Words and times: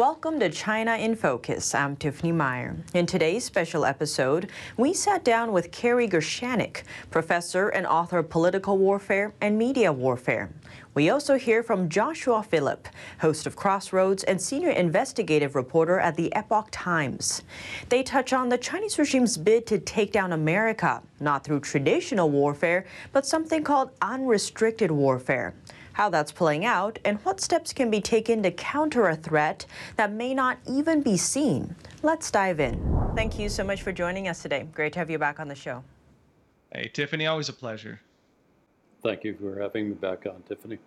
Welcome 0.00 0.40
to 0.40 0.48
China 0.48 0.96
in 0.96 1.14
Focus. 1.14 1.74
I'm 1.74 1.94
Tiffany 1.94 2.32
Meyer. 2.32 2.74
In 2.94 3.04
today's 3.04 3.44
special 3.44 3.84
episode, 3.84 4.48
we 4.78 4.94
sat 4.94 5.24
down 5.24 5.52
with 5.52 5.70
Kerry 5.72 6.08
Gershaneck, 6.08 6.84
professor 7.10 7.68
and 7.68 7.86
author 7.86 8.20
of 8.20 8.30
Political 8.30 8.78
Warfare 8.78 9.34
and 9.42 9.58
Media 9.58 9.92
Warfare. 9.92 10.48
We 10.94 11.10
also 11.10 11.36
hear 11.36 11.62
from 11.62 11.90
Joshua 11.90 12.42
Phillip, 12.42 12.88
host 13.20 13.46
of 13.46 13.56
Crossroads 13.56 14.24
and 14.24 14.40
senior 14.40 14.70
investigative 14.70 15.54
reporter 15.54 16.00
at 16.00 16.16
the 16.16 16.34
Epoch 16.34 16.68
Times. 16.70 17.42
They 17.90 18.02
touch 18.02 18.32
on 18.32 18.48
the 18.48 18.56
Chinese 18.56 18.98
regime's 18.98 19.36
bid 19.36 19.66
to 19.66 19.78
take 19.78 20.12
down 20.12 20.32
America, 20.32 21.02
not 21.20 21.44
through 21.44 21.60
traditional 21.60 22.30
warfare, 22.30 22.86
but 23.12 23.26
something 23.26 23.62
called 23.62 23.90
unrestricted 24.00 24.90
warfare 24.90 25.52
how 26.00 26.08
that's 26.08 26.32
playing 26.32 26.64
out, 26.64 26.98
and 27.04 27.18
what 27.24 27.42
steps 27.42 27.74
can 27.74 27.90
be 27.90 28.00
taken 28.00 28.42
to 28.42 28.50
counter 28.50 29.08
a 29.08 29.14
threat 29.14 29.66
that 29.96 30.10
may 30.10 30.32
not 30.32 30.56
even 30.66 31.02
be 31.02 31.14
seen. 31.14 31.76
Let's 32.02 32.30
dive 32.30 32.58
in. 32.58 33.12
Thank 33.14 33.38
you 33.38 33.50
so 33.50 33.62
much 33.62 33.82
for 33.82 33.92
joining 33.92 34.26
us 34.26 34.40
today. 34.40 34.66
Great 34.72 34.94
to 34.94 34.98
have 34.98 35.10
you 35.10 35.18
back 35.18 35.38
on 35.38 35.46
the 35.46 35.54
show. 35.54 35.84
Hey, 36.72 36.90
Tiffany, 36.90 37.26
always 37.26 37.50
a 37.50 37.52
pleasure. 37.52 38.00
Thank 39.02 39.24
you 39.24 39.36
for 39.38 39.60
having 39.60 39.90
me 39.90 39.94
back 39.94 40.24
on, 40.24 40.42
Tiffany. 40.48 40.78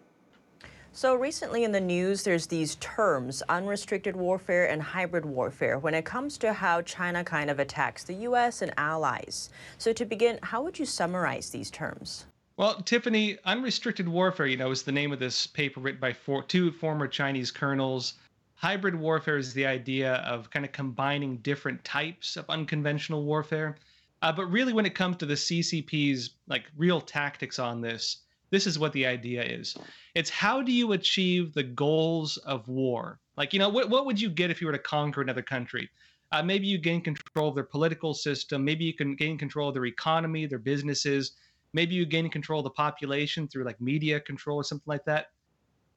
So 0.94 1.13
recently 1.13 1.63
in 1.63 1.71
the 1.71 1.80
news, 1.80 2.23
there's 2.23 2.48
these 2.48 2.73
terms, 2.77 3.43
unrestricted 3.49 4.16
warfare 4.16 4.68
and 4.68 4.82
hybrid 4.82 5.26
warfare, 5.27 5.77
when 5.77 5.93
it 5.93 6.05
comes 6.05 6.40
to 6.40 6.54
how 6.54 6.82
China 6.82 7.23
kind 7.23 7.52
of 7.52 7.59
attacks 7.59 8.04
the 8.04 8.16
U.S. 8.30 8.63
and 8.63 8.73
allies. 8.77 9.52
So 9.77 9.93
to 9.93 10.05
begin, 10.05 10.40
how 10.41 10.63
would 10.63 10.80
you 10.80 10.88
summarize 10.88 11.52
these 11.52 11.70
terms? 11.70 12.26
Well, 12.55 12.76
Tiffany, 12.84 13.40
unrestricted 13.46 14.07
warfare, 14.07 14.46
you 14.46 14.57
know, 14.57 14.70
is 14.70 14.84
the 14.84 14.91
name 14.91 15.12
of 15.12 15.18
this 15.18 15.48
paper 15.48 15.79
written 15.79 15.99
by 15.99 16.13
four, 16.13 16.43
two 16.43 16.71
former 16.71 17.07
Chinese 17.07 17.49
colonels. 17.49 18.13
Hybrid 18.54 18.93
warfare 18.93 19.37
is 19.37 19.55
the 19.55 19.65
idea 19.65 20.18
of 20.18 20.51
kind 20.51 20.63
of 20.63 20.71
combining 20.71 21.37
different 21.37 21.84
types 21.84 22.37
of 22.37 22.45
unconventional 22.49 23.23
warfare. 23.23 23.77
Uh, 24.21 24.32
but 24.32 24.45
really, 24.45 24.71
when 24.71 24.85
it 24.85 24.93
comes 24.93 25.18
to 25.18 25.26
the 25.26 25.34
CCP's 25.34 26.35
like 26.48 26.65
real 26.77 27.01
tactics 27.01 27.57
on 27.57 27.82
this, 27.82 28.18
this 28.51 28.67
is 28.67 28.77
what 28.77 28.93
the 28.93 29.07
idea 29.07 29.41
is. 29.41 29.76
It's 30.13 30.29
how 30.29 30.62
do 30.62 30.71
you 30.71 30.91
achieve 30.91 31.55
the 31.55 31.63
goals 31.63 32.38
of 32.38 32.67
war? 32.67 33.20
Like, 33.35 33.54
you 33.54 33.60
know, 33.60 33.70
what, 33.70 33.90
what 33.90 34.05
would 34.05 34.21
you 34.21 34.29
get 34.29 34.51
if 34.51 34.62
you 34.62 34.67
were 34.67 34.73
to 34.73 34.79
conquer 34.79 35.23
another 35.23 35.41
country? 35.41 35.90
Uh, 36.32 36.43
maybe 36.43 36.67
you 36.67 36.77
gain 36.77 37.01
control 37.01 37.49
of 37.49 37.55
their 37.55 37.63
political 37.63 38.13
system. 38.13 38.63
Maybe 38.63 38.85
you 38.85 38.93
can 38.93 39.15
gain 39.15 39.40
control 39.40 39.70
of 39.70 39.73
their 39.73 39.88
economy, 39.88 40.45
their 40.45 40.60
businesses 40.60 41.32
maybe 41.74 41.96
you 41.96 42.05
gain 42.05 42.29
control 42.29 42.60
of 42.60 42.66
the 42.66 42.70
population 42.70 43.48
through 43.48 43.66
like 43.66 43.82
media 43.82 44.20
control 44.20 44.57
or 44.57 44.63
something 44.63 44.88
like 44.88 45.05
that. 45.05 45.27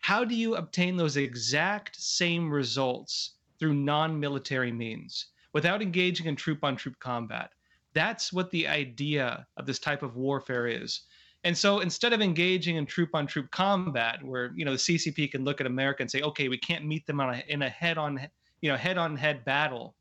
How 0.00 0.24
do 0.24 0.34
you 0.34 0.56
obtain 0.56 0.96
those 0.96 1.16
exact 1.16 1.96
same 1.96 2.50
results 2.50 3.34
through 3.58 3.74
non-military 3.74 4.72
means 4.72 5.26
without 5.52 5.82
engaging 5.82 6.26
in 6.26 6.36
troop 6.36 6.64
on 6.64 6.76
troop 6.76 6.98
combat? 6.98 7.50
That's 7.94 8.32
what 8.32 8.50
the 8.50 8.68
idea 8.68 9.46
of 9.56 9.66
this 9.66 9.78
type 9.78 10.02
of 10.02 10.16
warfare 10.16 10.66
is. 10.66 11.02
And 11.44 11.56
so 11.56 11.80
instead 11.80 12.12
of 12.12 12.20
engaging 12.20 12.76
in 12.76 12.86
troop 12.86 13.10
on 13.14 13.26
troop 13.26 13.50
combat 13.50 14.22
where 14.22 14.50
you 14.56 14.64
know 14.64 14.72
the 14.72 14.78
ccp 14.78 15.30
can 15.30 15.44
look 15.44 15.60
at 15.60 15.66
america 15.66 16.02
and 16.02 16.10
say 16.10 16.20
okay 16.22 16.48
we 16.48 16.58
can't 16.58 16.84
meet 16.84 17.06
them 17.06 17.20
a, 17.20 17.40
in 17.46 17.62
a 17.62 17.68
head 17.68 17.98
on 17.98 18.18
you 18.62 18.70
know 18.70 18.76
head 18.76 18.98
on 18.98 19.16
head 19.16 19.44
battle 19.44 19.94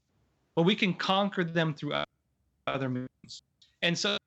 but 0.55 0.63
we 0.63 0.75
can 0.75 0.91
conquer 0.91 1.43
them 1.43 1.75
through 1.75 1.93
other 2.65 2.89
means 2.89 3.07
and 3.85 3.95
so 3.97 4.17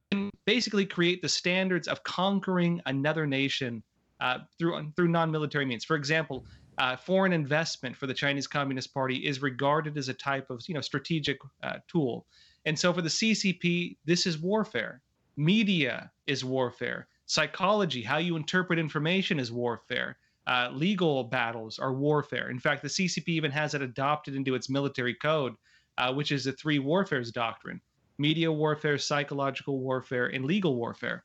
basically 0.46 0.86
create 0.86 1.20
the 1.20 1.28
standards 1.28 1.88
of 1.88 2.02
conquering 2.04 2.80
another 2.86 3.26
nation 3.26 3.82
uh, 4.20 4.38
through 4.58 4.92
through 4.94 5.08
non-military 5.08 5.66
means. 5.66 5.84
For 5.84 5.96
example, 5.96 6.46
uh, 6.78 6.96
foreign 6.96 7.32
investment 7.32 7.96
for 7.96 8.06
the 8.06 8.14
Chinese 8.14 8.46
Communist 8.46 8.94
Party 8.94 9.16
is 9.26 9.42
regarded 9.42 9.98
as 9.98 10.08
a 10.08 10.14
type 10.14 10.48
of 10.48 10.62
you 10.68 10.74
know 10.74 10.80
strategic 10.80 11.38
uh, 11.64 11.78
tool, 11.88 12.24
and 12.66 12.78
so 12.78 12.92
for 12.92 13.02
the 13.02 13.08
CCP, 13.08 13.96
this 14.04 14.26
is 14.26 14.38
warfare. 14.38 15.02
Media 15.36 16.10
is 16.28 16.44
warfare. 16.44 17.08
Psychology, 17.26 18.02
how 18.02 18.18
you 18.18 18.36
interpret 18.36 18.78
information, 18.78 19.40
is 19.40 19.50
warfare. 19.50 20.18
Uh, 20.46 20.70
legal 20.72 21.24
battles 21.24 21.78
are 21.78 21.92
warfare. 21.92 22.48
In 22.48 22.58
fact, 22.58 22.82
the 22.82 22.88
CCP 22.88 23.28
even 23.28 23.50
has 23.50 23.74
it 23.74 23.82
adopted 23.82 24.34
into 24.34 24.54
its 24.54 24.70
military 24.70 25.14
code, 25.14 25.54
uh, 25.98 26.14
which 26.14 26.32
is 26.32 26.44
the 26.44 26.52
three 26.52 26.78
warfares 26.78 27.32
doctrine 27.32 27.80
media 28.18 28.50
warfare, 28.50 28.98
psychological 28.98 29.78
warfare, 29.78 30.26
and 30.26 30.44
legal 30.44 30.76
warfare. 30.76 31.24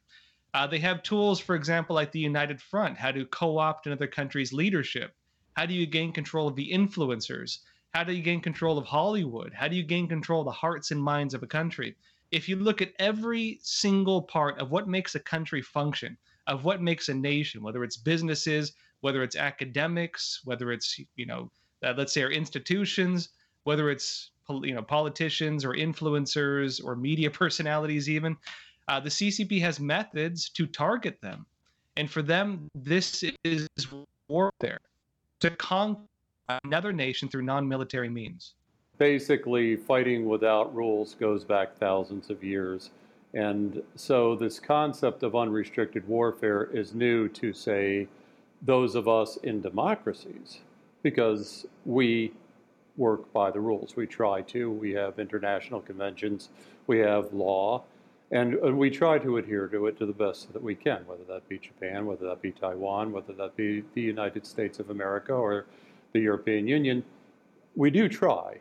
Uh, 0.53 0.67
they 0.67 0.79
have 0.79 1.01
tools, 1.01 1.39
for 1.39 1.55
example, 1.55 1.95
like 1.95 2.11
the 2.11 2.19
United 2.19 2.61
Front, 2.61 2.97
how 2.97 3.11
to 3.11 3.25
co 3.25 3.57
opt 3.57 3.87
another 3.87 4.07
country's 4.07 4.53
leadership. 4.53 5.15
How 5.55 5.65
do 5.65 5.73
you 5.73 5.87
gain 5.87 6.11
control 6.11 6.47
of 6.47 6.55
the 6.55 6.71
influencers? 6.71 7.59
How 7.93 8.03
do 8.03 8.13
you 8.13 8.23
gain 8.23 8.41
control 8.41 8.77
of 8.77 8.85
Hollywood? 8.85 9.53
How 9.53 9.67
do 9.67 9.75
you 9.75 9.83
gain 9.83 10.07
control 10.07 10.41
of 10.41 10.45
the 10.45 10.51
hearts 10.51 10.91
and 10.91 11.01
minds 11.01 11.33
of 11.33 11.43
a 11.43 11.47
country? 11.47 11.95
If 12.31 12.49
you 12.49 12.55
look 12.55 12.81
at 12.81 12.93
every 12.99 13.59
single 13.61 14.21
part 14.21 14.59
of 14.59 14.71
what 14.71 14.87
makes 14.87 15.15
a 15.15 15.19
country 15.19 15.61
function, 15.61 16.17
of 16.47 16.63
what 16.63 16.81
makes 16.81 17.09
a 17.09 17.13
nation, 17.13 17.61
whether 17.61 17.83
it's 17.83 17.97
businesses, 17.97 18.73
whether 19.01 19.23
it's 19.23 19.35
academics, 19.35 20.41
whether 20.43 20.71
it's, 20.71 20.99
you 21.15 21.25
know, 21.25 21.51
uh, 21.83 21.93
let's 21.97 22.13
say 22.13 22.23
our 22.23 22.31
institutions, 22.31 23.29
whether 23.63 23.89
it's 23.89 24.31
you 24.49 24.73
know 24.73 24.81
politicians 24.81 25.63
or 25.65 25.73
influencers 25.73 26.83
or 26.83 26.95
media 26.95 27.29
personalities 27.43 28.09
even 28.09 28.35
uh, 28.87 28.99
the 28.99 29.09
ccp 29.09 29.61
has 29.61 29.79
methods 29.79 30.49
to 30.49 30.67
target 30.67 31.17
them. 31.21 31.45
And 31.95 32.09
for 32.09 32.21
them 32.21 32.67
this 32.75 33.23
is 33.43 33.67
warfare 34.27 34.79
to 35.39 35.49
conquer 35.51 36.01
another 36.63 36.91
nation 36.91 37.29
through 37.29 37.43
non-military 37.43 38.09
means. 38.09 38.55
Basically 38.97 39.75
fighting 39.75 40.27
without 40.27 40.73
rules 40.75 41.15
goes 41.15 41.43
back 41.43 41.77
thousands 41.77 42.29
of 42.29 42.43
years. 42.43 42.91
And 43.33 43.81
so 43.95 44.35
this 44.35 44.59
concept 44.59 45.23
of 45.23 45.35
unrestricted 45.35 46.07
warfare 46.07 46.65
is 46.65 46.93
new 46.93 47.27
to 47.29 47.53
say 47.53 48.07
those 48.61 48.95
of 48.95 49.07
us 49.07 49.37
in 49.37 49.61
democracies 49.61 50.59
because 51.01 51.65
we 51.85 52.31
work 52.97 53.31
by 53.33 53.51
the 53.51 53.59
rules. 53.59 53.95
We 53.95 54.07
try 54.07 54.41
to. 54.41 54.71
We 54.71 54.91
have 54.91 55.19
international 55.19 55.81
conventions, 55.81 56.49
we 56.87 56.99
have 56.99 57.33
law, 57.33 57.83
and, 58.31 58.77
we 58.77 58.89
try 58.89 59.19
to 59.19 59.37
adhere 59.37 59.67
to 59.67 59.85
it 59.85 59.97
to 59.99 60.07
the 60.07 60.13
best 60.13 60.51
that 60.53 60.61
we 60.61 60.73
can, 60.73 61.05
whether 61.05 61.23
that 61.25 61.47
be 61.47 61.59
Japan, 61.59 62.05
whether 62.05 62.25
that 62.25 62.41
be 62.41 62.51
Taiwan, 62.51 63.11
whether 63.11 63.31
that 63.33 63.55
be 63.55 63.83
the 63.93 64.01
United 64.01 64.45
States 64.47 64.79
of 64.79 64.89
America 64.89 65.33
or 65.33 65.65
the 66.13 66.19
European 66.19 66.67
Union. 66.67 67.03
We 67.75 67.91
do 67.91 68.09
try. 68.09 68.57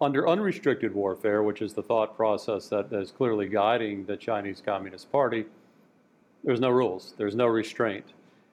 Under 0.00 0.28
unrestricted 0.28 0.94
warfare, 0.94 1.42
which 1.42 1.60
is 1.60 1.74
the 1.74 1.82
thought 1.82 2.16
process 2.16 2.68
that 2.68 2.92
is 2.92 3.10
clearly 3.10 3.48
guiding 3.48 4.06
the 4.06 4.16
Chinese 4.16 4.62
Communist 4.64 5.10
Party, 5.10 5.46
there's 6.44 6.60
no 6.60 6.70
rules, 6.70 7.14
there's 7.16 7.34
no 7.34 7.46
restraint. 7.46 8.06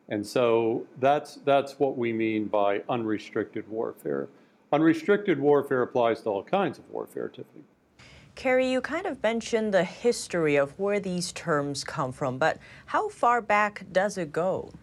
And 0.10 0.26
so 0.26 0.88
that's, 1.00 1.36
that's 1.46 1.80
what 1.80 1.98
we 1.98 2.12
mean 2.12 2.46
by 2.46 2.82
unrestricted 2.90 3.68
warfare. 3.70 4.28
Unrestricted 4.76 5.40
warfare 5.40 5.84
applies 5.84 6.20
to 6.20 6.30
all 6.30 6.44
kinds 6.44 6.78
of 6.78 6.90
warfare, 6.90 7.30
Tiffany. 7.30 7.64
Kerry, 8.36 8.70
you 8.70 8.82
kind 8.82 9.06
of 9.06 9.24
mentioned 9.24 9.74
the 9.74 9.86
history 9.86 10.58
of 10.58 10.78
where 10.78 11.00
these 11.00 11.32
terms 11.32 11.86
come 11.86 12.12
from, 12.12 12.38
but 12.38 12.58
how 12.88 13.08
far 13.08 13.42
back 13.42 13.86
does 13.94 14.18
it 14.18 14.34
go? 14.34 14.74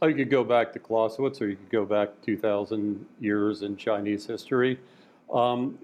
Oh, 0.00 0.06
you 0.06 0.14
could 0.14 0.30
go 0.30 0.44
back 0.44 0.72
to 0.74 0.78
Clausewitz, 0.78 1.42
or 1.42 1.48
you 1.48 1.56
could 1.56 1.70
go 1.70 1.84
back 1.84 2.10
2,000 2.22 3.04
years 3.18 3.62
in 3.62 3.76
Chinese 3.76 4.26
history. 4.26 4.78
Um, 5.34 5.76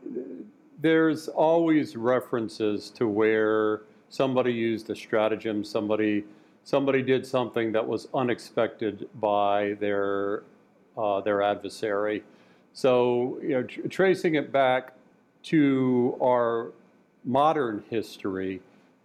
there's 0.81 1.27
always 1.27 1.97
references 1.97 2.91
to 2.91 3.09
where 3.09 3.81
somebody 4.09 4.53
used 4.53 4.89
a 4.89 4.95
stratagem, 4.95 5.65
somebody 5.65 6.23
somebody 6.63 7.03
did 7.03 7.27
something 7.27 7.73
that 7.73 7.85
was 7.85 8.07
unexpected 8.15 9.09
by 9.17 9.75
their 9.81 10.45
uh, 10.97 11.21
their 11.23 11.43
adversary. 11.43 12.23
So, 12.75 13.39
you 13.41 13.51
know, 13.51 13.63
tr- 13.63 13.87
tracing 13.89 14.35
it 14.35 14.53
back 14.53 14.93
to 15.45 16.19
our 16.21 16.73
modern 17.25 17.85
history, 17.89 18.61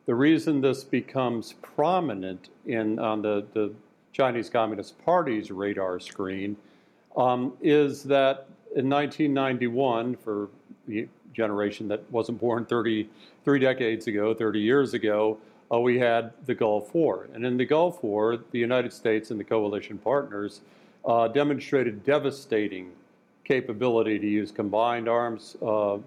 the 0.07 0.15
reason 0.15 0.59
this 0.59 0.83
becomes 0.83 1.53
prominent 1.61 2.49
in 2.65 2.97
on 2.97 3.21
the, 3.21 3.45
the 3.53 3.71
Chinese 4.11 4.49
Communist 4.49 4.97
Party's 5.05 5.51
radar 5.51 5.99
screen 5.99 6.57
um, 7.15 7.53
is 7.61 8.03
that 8.03 8.47
in 8.75 8.89
1991, 8.89 10.15
for 10.15 10.49
the 10.87 11.07
generation 11.33 11.87
that 11.87 12.03
wasn't 12.11 12.39
born 12.39 12.65
30, 12.65 13.07
three 13.45 13.59
decades 13.59 14.07
ago, 14.07 14.33
30 14.33 14.59
years 14.59 14.95
ago, 14.95 15.37
uh, 15.71 15.79
we 15.79 15.99
had 15.99 16.33
the 16.47 16.55
Gulf 16.55 16.93
War. 16.95 17.29
And 17.33 17.45
in 17.45 17.55
the 17.55 17.65
Gulf 17.65 18.03
War, 18.03 18.39
the 18.51 18.57
United 18.57 18.91
States 18.91 19.29
and 19.29 19.39
the 19.39 19.43
coalition 19.43 19.99
partners 19.99 20.61
uh, 21.05 21.27
demonstrated 21.27 22.03
devastating 22.03 22.91
capability 23.43 24.19
to 24.19 24.27
use 24.27 24.51
combined 24.51 25.09
arms 25.09 25.55
uh, 25.61 25.97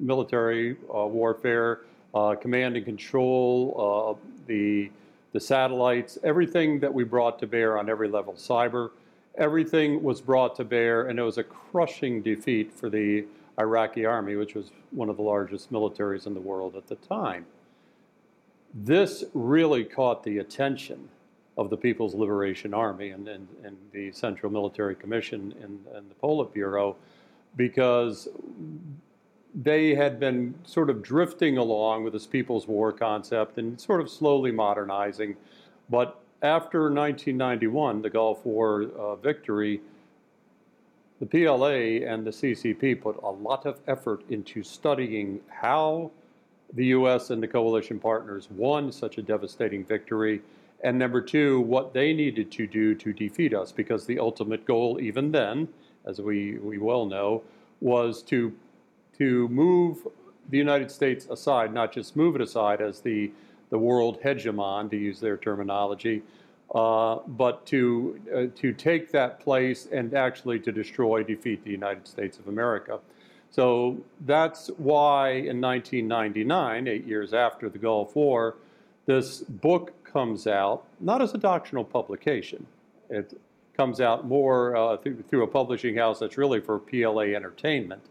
military 0.00 0.76
uh, 0.94 1.06
warfare, 1.06 1.80
uh, 2.14 2.34
command 2.34 2.76
and 2.76 2.84
control, 2.84 4.18
uh, 4.18 4.28
the, 4.46 4.90
the 5.32 5.40
satellites, 5.40 6.18
everything 6.24 6.80
that 6.80 6.92
we 6.92 7.04
brought 7.04 7.38
to 7.38 7.46
bear 7.46 7.78
on 7.78 7.88
every 7.90 8.08
level 8.08 8.32
cyber. 8.34 8.90
everything 9.36 10.02
was 10.02 10.20
brought 10.20 10.56
to 10.56 10.64
bear, 10.64 11.08
and 11.08 11.18
it 11.18 11.22
was 11.22 11.38
a 11.38 11.44
crushing 11.44 12.22
defeat 12.22 12.72
for 12.72 12.90
the 12.90 13.24
Iraqi 13.58 14.04
army, 14.04 14.36
which 14.36 14.54
was 14.54 14.70
one 14.90 15.08
of 15.08 15.16
the 15.16 15.22
largest 15.22 15.72
militaries 15.72 16.26
in 16.26 16.34
the 16.34 16.40
world 16.40 16.76
at 16.76 16.86
the 16.86 16.96
time. 16.96 17.44
This 18.74 19.24
really 19.34 19.84
caught 19.84 20.24
the 20.24 20.38
attention 20.38 21.08
of 21.58 21.68
the 21.68 21.76
People's 21.76 22.14
Liberation 22.14 22.72
Army 22.72 23.10
and, 23.10 23.28
and, 23.28 23.48
and 23.64 23.76
the 23.92 24.12
Central 24.12 24.50
Military 24.50 24.94
Commission 24.94 25.52
and, 25.60 25.84
and 25.94 26.08
the 26.08 26.14
Politburo 26.14 26.94
because 27.56 28.28
they 29.54 29.94
had 29.94 30.20
been 30.20 30.54
sort 30.64 30.88
of 30.88 31.02
drifting 31.02 31.58
along 31.58 32.04
with 32.04 32.12
this 32.12 32.26
People's 32.26 32.68
War 32.68 32.92
concept 32.92 33.58
and 33.58 33.80
sort 33.80 34.00
of 34.00 34.08
slowly 34.08 34.52
modernizing. 34.52 35.36
But 35.90 36.20
after 36.42 36.82
1991, 36.82 38.02
the 38.02 38.10
Gulf 38.10 38.46
War 38.46 38.84
uh, 38.96 39.16
victory, 39.16 39.80
the 41.18 41.26
PLA 41.26 42.06
and 42.08 42.24
the 42.24 42.30
CCP 42.30 43.00
put 43.00 43.16
a 43.16 43.30
lot 43.30 43.66
of 43.66 43.80
effort 43.88 44.22
into 44.30 44.62
studying 44.62 45.40
how 45.48 46.12
the 46.74 46.86
U.S. 46.86 47.30
and 47.30 47.42
the 47.42 47.48
coalition 47.48 47.98
partners 47.98 48.48
won 48.50 48.92
such 48.92 49.18
a 49.18 49.22
devastating 49.22 49.84
victory, 49.84 50.40
and 50.82 50.98
number 50.98 51.20
two, 51.20 51.60
what 51.60 51.92
they 51.92 52.12
needed 52.12 52.52
to 52.52 52.66
do 52.66 52.94
to 52.94 53.12
defeat 53.12 53.52
us, 53.52 53.72
because 53.72 54.06
the 54.06 54.18
ultimate 54.18 54.64
goal, 54.64 55.00
even 55.00 55.32
then, 55.32 55.68
as 56.04 56.20
we, 56.20 56.58
we 56.58 56.78
well 56.78 57.04
know, 57.04 57.42
was 57.80 58.22
to, 58.24 58.52
to 59.18 59.48
move 59.48 60.06
the 60.50 60.58
United 60.58 60.90
States 60.90 61.26
aside, 61.30 61.74
not 61.74 61.92
just 61.92 62.16
move 62.16 62.36
it 62.36 62.40
aside 62.40 62.80
as 62.80 63.00
the, 63.00 63.30
the 63.70 63.78
world 63.78 64.20
hegemon, 64.22 64.90
to 64.90 64.96
use 64.96 65.20
their 65.20 65.36
terminology, 65.36 66.22
uh, 66.74 67.16
but 67.26 67.66
to, 67.66 68.20
uh, 68.34 68.44
to 68.54 68.72
take 68.72 69.10
that 69.10 69.40
place 69.40 69.88
and 69.90 70.14
actually 70.14 70.60
to 70.60 70.70
destroy, 70.70 71.22
defeat 71.22 71.64
the 71.64 71.70
United 71.70 72.06
States 72.06 72.38
of 72.38 72.46
America. 72.46 73.00
So 73.50 73.98
that's 74.26 74.68
why 74.76 75.30
in 75.30 75.60
1999, 75.60 76.86
eight 76.86 77.06
years 77.06 77.32
after 77.32 77.68
the 77.68 77.78
Gulf 77.78 78.14
War, 78.14 78.56
this 79.06 79.40
book 79.40 79.97
comes 80.12 80.46
out, 80.46 80.84
not 81.00 81.22
as 81.22 81.34
a 81.34 81.38
doctrinal 81.38 81.84
publication. 81.84 82.66
It 83.10 83.38
comes 83.76 84.00
out 84.00 84.26
more 84.26 84.76
uh, 84.76 84.96
through, 84.96 85.22
through 85.28 85.44
a 85.44 85.46
publishing 85.46 85.96
house 85.96 86.18
that's 86.18 86.36
really 86.36 86.60
for 86.60 86.78
PLA 86.78 87.34
entertainment. 87.34 88.02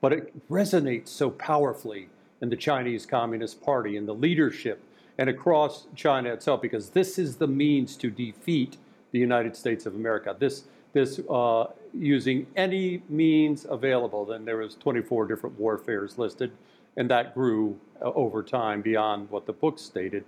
But 0.00 0.12
it 0.12 0.48
resonates 0.48 1.08
so 1.08 1.30
powerfully 1.30 2.08
in 2.40 2.50
the 2.50 2.56
Chinese 2.56 3.04
Communist 3.04 3.60
Party 3.60 3.96
and 3.96 4.06
the 4.06 4.14
leadership 4.14 4.80
and 5.18 5.28
across 5.28 5.86
China 5.96 6.32
itself, 6.32 6.62
because 6.62 6.90
this 6.90 7.18
is 7.18 7.36
the 7.36 7.48
means 7.48 7.96
to 7.96 8.08
defeat 8.08 8.76
the 9.10 9.18
United 9.18 9.56
States 9.56 9.84
of 9.84 9.96
America. 9.96 10.36
This, 10.38 10.64
this 10.92 11.20
uh, 11.28 11.66
using 11.92 12.46
any 12.54 13.02
means 13.08 13.66
available. 13.68 14.24
Then 14.24 14.44
there 14.44 14.58
was 14.58 14.76
24 14.76 15.26
different 15.26 15.58
warfares 15.58 16.18
listed, 16.18 16.52
and 16.96 17.10
that 17.10 17.34
grew 17.34 17.78
uh, 18.00 18.12
over 18.12 18.44
time 18.44 18.80
beyond 18.80 19.28
what 19.30 19.46
the 19.46 19.52
book 19.52 19.80
stated. 19.80 20.24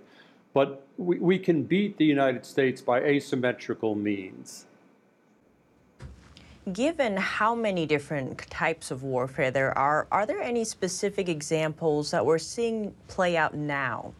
But 0.53 0.85
we, 0.97 1.19
we 1.19 1.39
can 1.39 1.63
beat 1.63 1.97
the 1.97 2.05
United 2.05 2.45
States 2.45 2.81
by 2.81 3.01
asymmetrical 3.01 3.95
means. 3.95 4.65
Given 6.71 7.17
how 7.17 7.55
many 7.55 7.85
different 7.85 8.37
types 8.49 8.91
of 8.91 9.01
warfare 9.03 9.49
there 9.49 9.75
are, 9.77 10.07
are 10.11 10.25
there 10.25 10.41
any 10.41 10.63
specific 10.63 11.27
examples 11.27 12.11
that 12.11 12.25
we're 12.25 12.37
seeing 12.37 12.93
play 13.07 13.35
out 13.35 13.55
now? 13.55 14.13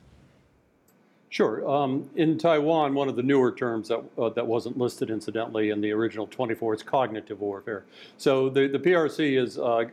Sure. 1.29 1.69
Um, 1.69 2.09
in 2.17 2.37
Taiwan, 2.37 2.93
one 2.93 3.07
of 3.07 3.15
the 3.15 3.23
newer 3.23 3.53
terms 3.53 3.87
that, 3.87 4.03
uh, 4.17 4.29
that 4.29 4.45
wasn't 4.45 4.77
listed, 4.77 5.09
incidentally, 5.09 5.69
in 5.69 5.79
the 5.79 5.91
original 5.91 6.27
24 6.27 6.73
is 6.73 6.83
cognitive 6.83 7.39
warfare. 7.39 7.85
So 8.17 8.49
the, 8.49 8.67
the 8.67 8.79
PRC 8.79 9.39
has 9.39 9.57
uh, 9.57 9.85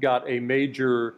got 0.00 0.28
a 0.28 0.38
major 0.38 1.14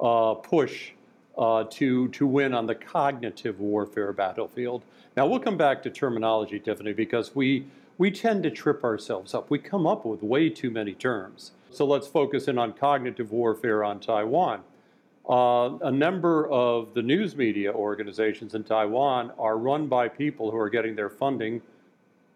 uh, 0.00 0.34
push 0.34 0.92
uh, 1.40 1.64
to, 1.70 2.08
to 2.08 2.26
win 2.26 2.52
on 2.52 2.66
the 2.66 2.74
cognitive 2.74 3.58
warfare 3.58 4.12
battlefield. 4.12 4.82
Now, 5.16 5.26
we'll 5.26 5.40
come 5.40 5.56
back 5.56 5.82
to 5.84 5.90
terminology, 5.90 6.60
Tiffany, 6.60 6.92
because 6.92 7.34
we, 7.34 7.64
we 7.96 8.10
tend 8.10 8.42
to 8.42 8.50
trip 8.50 8.84
ourselves 8.84 9.32
up. 9.34 9.50
We 9.50 9.58
come 9.58 9.86
up 9.86 10.04
with 10.04 10.22
way 10.22 10.50
too 10.50 10.70
many 10.70 10.92
terms. 10.92 11.52
So 11.70 11.86
let's 11.86 12.06
focus 12.06 12.46
in 12.46 12.58
on 12.58 12.74
cognitive 12.74 13.32
warfare 13.32 13.82
on 13.82 14.00
Taiwan. 14.00 14.60
Uh, 15.28 15.78
a 15.82 15.90
number 15.90 16.48
of 16.50 16.92
the 16.92 17.02
news 17.02 17.34
media 17.36 17.72
organizations 17.72 18.54
in 18.54 18.64
Taiwan 18.64 19.32
are 19.38 19.56
run 19.56 19.86
by 19.86 20.08
people 20.08 20.50
who 20.50 20.58
are 20.58 20.68
getting 20.68 20.94
their 20.94 21.10
funding 21.10 21.62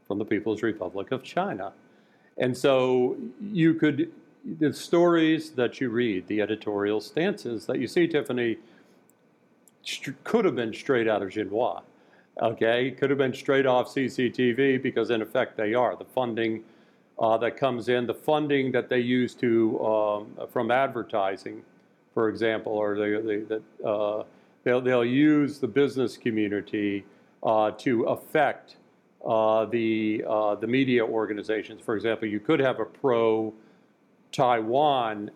from 0.06 0.19
the 0.19 0.25
People's 0.25 0.62
Republic 0.62 1.12
of 1.12 1.23
China. 1.23 1.73
And 2.39 2.56
so 2.56 3.17
you 3.41 3.75
could, 3.75 4.12
the 4.61 4.73
stories 4.73 5.51
that 5.53 5.81
you 5.81 5.91
read, 5.91 6.27
the 6.27 6.41
editorial 6.41 7.01
stances 7.01 7.67
that 7.67 7.79
you 7.79 7.87
see, 7.87 8.06
Tiffany, 8.06 8.59
could 10.25 10.45
have 10.45 10.57
been 10.57 10.73
straight 10.73 11.09
out 11.09 11.23
of 11.23 11.31
Xinhua. 11.31 11.83
Okay, 12.43 12.91
could 12.91 13.11
have 13.11 13.19
been 13.19 13.35
straight 13.35 13.67
off 13.67 13.95
CCTV 13.95 14.83
because, 14.83 15.11
in 15.11 15.23
effect, 15.23 15.57
they 15.57 15.75
are. 15.75 15.95
The 15.97 16.05
funding 16.05 16.65
uh, 17.19 17.37
that 17.39 17.57
comes 17.57 17.89
in, 17.89 18.07
the 18.07 18.15
funding 18.15 18.73
that 18.73 18.89
they 18.89 18.99
use 18.99 19.35
to 19.37 19.85
um, 19.85 20.49
from 20.51 20.71
advertising 20.73 21.63
for 22.15 22.29
example, 22.29 22.73
or 22.73 22.97
they, 22.97 23.21
they, 23.21 23.37
that, 23.43 23.63
uh, 23.85 24.23
they'll, 24.63 24.81
they'll 24.81 25.05
use 25.05 25.59
the 25.59 25.67
business 25.67 26.17
community 26.17 27.05
uh, 27.43 27.73
to 27.73 28.05
affect 28.05 28.77
uh, 29.27 29.65
the, 29.67 30.25
uh, 30.27 30.55
the 30.55 30.67
media 30.67 31.05
organizations. 31.05 31.83
For 31.83 31.97
example, 31.97 32.29
you 32.29 32.41
could 32.41 32.61
have 32.61 32.79
a 32.79 32.85
pro 32.85 33.53
Taiwan 34.33 35.31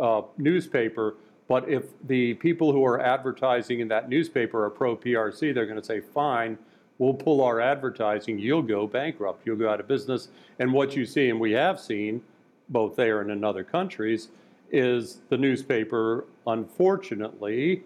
uh, 0.00 0.22
newspaper, 0.38 1.16
but 1.52 1.68
if 1.68 1.84
the 2.06 2.32
people 2.32 2.72
who 2.72 2.82
are 2.82 2.98
advertising 2.98 3.80
in 3.80 3.88
that 3.88 4.08
newspaper 4.08 4.64
are 4.64 4.70
pro 4.70 4.96
PRC, 4.96 5.52
they're 5.52 5.66
going 5.66 5.78
to 5.78 5.84
say, 5.84 6.00
fine, 6.00 6.56
we'll 6.96 7.12
pull 7.12 7.42
our 7.42 7.60
advertising, 7.60 8.38
you'll 8.38 8.62
go 8.62 8.86
bankrupt, 8.86 9.42
you'll 9.44 9.58
go 9.58 9.68
out 9.68 9.78
of 9.78 9.86
business. 9.86 10.28
And 10.58 10.72
what 10.72 10.96
you 10.96 11.04
see, 11.04 11.28
and 11.28 11.38
we 11.38 11.52
have 11.52 11.78
seen, 11.78 12.22
both 12.70 12.96
there 12.96 13.20
and 13.20 13.30
in 13.30 13.44
other 13.44 13.64
countries, 13.64 14.28
is 14.70 15.20
the 15.28 15.36
newspaper, 15.36 16.24
unfortunately, 16.46 17.82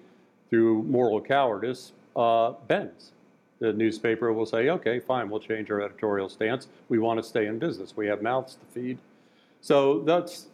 through 0.49 0.85
moral 0.85 1.21
cowardice, 1.21 1.91
uh, 2.15 2.53
bends. 2.69 3.11
The 3.59 3.73
newspaper 3.73 4.33
will 4.33 4.47
say, 4.47 4.69
okay, 4.69 5.01
fine, 5.01 5.29
we'll 5.29 5.41
change 5.41 5.73
our 5.73 5.83
editorial 5.83 6.29
stance. 6.29 6.69
We 6.89 7.01
want 7.01 7.19
to 7.19 7.29
stay 7.29 7.47
in 7.47 7.59
business. 7.59 7.97
We 7.97 8.07
have 8.07 8.23
mouths 8.23 8.55
to 8.55 8.67
feed. 8.73 8.99
So 9.61 10.03
that's, 10.03 10.47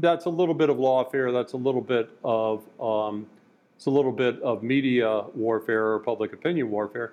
that's 0.00 0.24
a 0.24 0.30
little 0.30 0.54
bit 0.54 0.70
of 0.70 0.78
lawfare. 0.78 1.32
That's 1.32 1.52
a 1.52 1.56
little 1.56 1.80
bit 1.80 2.10
of, 2.24 2.62
um, 2.80 3.26
it's 3.76 3.86
a 3.86 3.90
little 3.90 4.12
bit 4.12 4.40
of 4.42 4.62
media 4.62 5.24
warfare 5.34 5.92
or 5.92 5.98
public 5.98 6.32
opinion 6.32 6.70
warfare. 6.70 7.12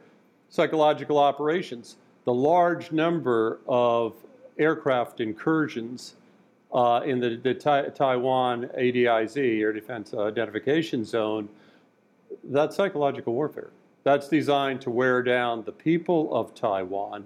Psychological 0.50 1.18
operations. 1.18 1.98
The 2.26 2.34
large 2.34 2.92
number 2.92 3.60
of 3.68 4.14
aircraft 4.58 5.22
incursions 5.22 6.16
uh, 6.74 7.02
in 7.06 7.20
the, 7.20 7.38
the 7.38 7.54
Taiwan 7.54 8.70
ADIZ, 8.78 9.38
Air 9.38 9.72
Defense 9.72 10.14
Identification 10.14 11.06
Zone, 11.06 11.48
that's 12.44 12.76
psychological 12.76 13.34
warfare. 13.34 13.70
That's 14.04 14.28
designed 14.30 14.82
to 14.82 14.90
wear 14.90 15.22
down 15.22 15.64
the 15.64 15.72
people 15.72 16.34
of 16.34 16.54
Taiwan. 16.56 17.26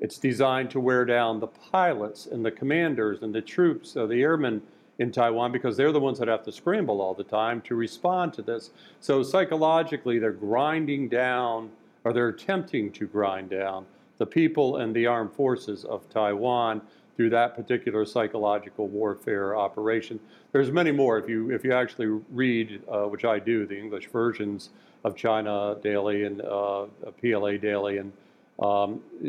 It's 0.00 0.18
designed 0.18 0.70
to 0.70 0.80
wear 0.80 1.04
down 1.04 1.40
the 1.40 1.46
pilots 1.46 2.26
and 2.26 2.44
the 2.44 2.50
commanders 2.50 3.22
and 3.22 3.34
the 3.34 3.40
troops, 3.40 3.96
uh, 3.96 4.06
the 4.06 4.22
airmen 4.22 4.62
in 4.98 5.10
Taiwan, 5.10 5.52
because 5.52 5.76
they're 5.76 5.92
the 5.92 6.00
ones 6.00 6.18
that 6.18 6.28
have 6.28 6.44
to 6.44 6.52
scramble 6.52 7.00
all 7.00 7.14
the 7.14 7.24
time 7.24 7.60
to 7.62 7.74
respond 7.74 8.32
to 8.34 8.42
this. 8.42 8.70
So 9.00 9.22
psychologically, 9.22 10.18
they're 10.18 10.32
grinding 10.32 11.08
down, 11.08 11.70
or 12.04 12.12
they're 12.12 12.28
attempting 12.28 12.92
to 12.92 13.06
grind 13.06 13.50
down, 13.50 13.86
the 14.18 14.26
people 14.26 14.76
and 14.76 14.94
the 14.94 15.06
armed 15.06 15.32
forces 15.32 15.84
of 15.84 16.08
Taiwan 16.10 16.80
through 17.16 17.30
that 17.30 17.54
particular 17.54 18.04
psychological 18.04 18.88
warfare 18.88 19.56
operation. 19.56 20.18
There's 20.52 20.70
many 20.70 20.90
more. 20.90 21.18
If 21.18 21.28
you 21.28 21.50
if 21.50 21.64
you 21.64 21.72
actually 21.72 22.06
read, 22.30 22.82
uh, 22.88 23.04
which 23.04 23.24
I 23.24 23.38
do, 23.38 23.66
the 23.66 23.78
English 23.78 24.08
versions 24.08 24.70
of 25.04 25.16
China 25.16 25.76
Daily 25.82 26.24
and 26.24 26.40
uh, 26.42 26.86
PLA 27.20 27.56
Daily 27.56 27.98
and 27.98 28.12
um, 28.60 29.00
uh, 29.20 29.26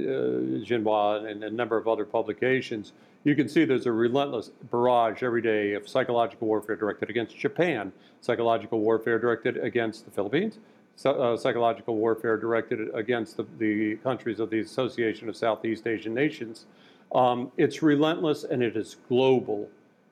Xinhua 0.63 1.29
and 1.29 1.43
a 1.43 1.49
number 1.49 1.77
of 1.77 1.87
other 1.87 2.05
publications, 2.05 2.93
you 3.23 3.35
can 3.35 3.49
see 3.49 3.65
there's 3.65 3.87
a 3.87 3.91
relentless 3.91 4.51
barrage 4.69 5.23
every 5.23 5.41
day 5.41 5.73
of 5.73 5.89
psychological 5.89 6.47
warfare 6.47 6.75
directed 6.75 7.09
against 7.09 7.35
Japan, 7.35 7.91
psychological 8.21 8.79
warfare 8.79 9.17
directed 9.17 9.57
against 9.57 10.05
the 10.05 10.11
Philippines, 10.11 10.59
uh, 11.03 11.35
psychological 11.35 11.95
warfare 11.95 12.37
directed 12.37 12.93
against 12.93 13.37
the, 13.37 13.45
the, 13.57 13.95
countries 13.97 14.39
of 14.39 14.49
the 14.49 14.59
Association 14.59 15.27
of 15.27 15.35
Southeast 15.35 15.87
Asian 15.87 16.13
Nations. 16.13 16.65
Um, 17.13 17.51
it's 17.57 17.81
relentless 17.81 18.43
and 18.43 18.61
it 18.61 18.77
is 18.77 18.95
global, 19.09 19.69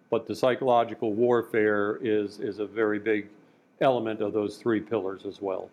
but 0.09 0.27
the 0.27 0.35
psychological 0.35 1.13
warfare 1.13 1.99
is, 2.01 2.39
is 2.39 2.59
a 2.59 2.65
very 2.65 2.99
big 2.99 3.29
element 3.79 4.21
of 4.21 4.33
those 4.33 4.57
three 4.57 4.79
pillars 4.79 5.25
as 5.25 5.41
well. 5.41 5.69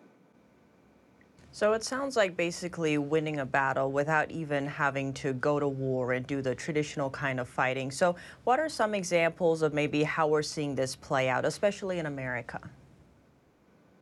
So 1.53 1.73
it 1.73 1.83
sounds 1.83 2.15
like 2.15 2.37
basically 2.37 2.97
winning 2.97 3.39
a 3.39 3.45
battle 3.45 3.91
without 3.91 4.31
even 4.31 4.65
having 4.65 5.13
to 5.15 5.33
go 5.33 5.59
to 5.59 5.67
war 5.67 6.13
and 6.13 6.25
do 6.25 6.41
the 6.41 6.55
traditional 6.55 7.09
kind 7.09 7.41
of 7.41 7.49
fighting. 7.49 7.91
So, 7.91 8.15
what 8.45 8.59
are 8.59 8.69
some 8.69 8.95
examples 8.95 9.61
of 9.61 9.73
maybe 9.73 10.03
how 10.03 10.27
we're 10.27 10.43
seeing 10.43 10.75
this 10.75 10.95
play 10.95 11.27
out, 11.27 11.43
especially 11.43 11.99
in 11.99 12.05
America? 12.05 12.61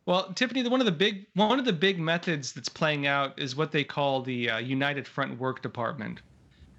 Well, 0.06 0.32
Tiffany, 0.32 0.66
one 0.68 0.80
of 0.80 0.86
the 0.86 0.92
big 0.92 1.26
one 1.34 1.58
of 1.58 1.64
the 1.64 1.72
big 1.72 1.98
methods 1.98 2.52
that's 2.52 2.68
playing 2.68 3.08
out 3.08 3.38
is 3.38 3.56
what 3.56 3.72
they 3.72 3.82
call 3.84 4.22
the 4.22 4.50
uh, 4.50 4.58
United 4.58 5.06
Front 5.06 5.38
Work 5.38 5.60
Department. 5.60 6.22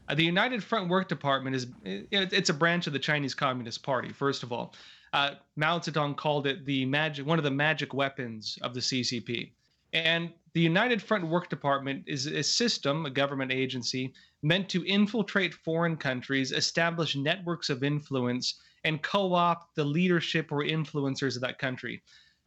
Uh, 0.08 0.16
the 0.16 0.24
United 0.24 0.64
Front 0.64 0.90
Work 0.90 1.10
Department 1.10 1.56
is 1.56 1.68
it's 1.84 2.50
a 2.50 2.54
branch 2.54 2.88
of 2.88 2.94
the 2.94 3.00
Chinese 3.00 3.36
Communist 3.36 3.84
Party. 3.84 4.10
First 4.14 4.42
of 4.44 4.54
all, 4.54 4.74
uh, 5.12 5.32
Mao 5.58 5.80
Zedong 5.80 6.16
called 6.16 6.48
it 6.48 6.66
the 6.66 6.86
magic 6.86 7.26
one 7.26 7.38
of 7.38 7.44
the 7.44 7.52
magic 7.52 7.94
weapons 7.94 8.58
of 8.62 8.74
the 8.74 8.80
CCP. 8.80 9.52
And 9.94 10.32
the 10.54 10.62
United 10.62 11.02
Front 11.02 11.28
Work 11.28 11.50
Department 11.50 12.04
is 12.08 12.26
a 12.26 12.44
system, 12.44 13.06
a 13.06 13.10
government 13.10 13.52
agency, 13.52 14.14
meant 14.42 14.70
to 14.70 14.86
infiltrate 14.86 15.54
foreign 15.54 15.98
countries, 15.98 16.52
establish 16.52 17.16
networks 17.16 17.70
of 17.70 17.84
influence, 17.84 18.60
and 18.84 19.02
co 19.02 19.34
opt 19.34 19.76
the 19.76 19.84
leadership 19.84 20.52
or 20.52 20.64
influencers 20.64 21.36
of 21.36 21.42
that 21.42 21.60
country. 21.60 22.02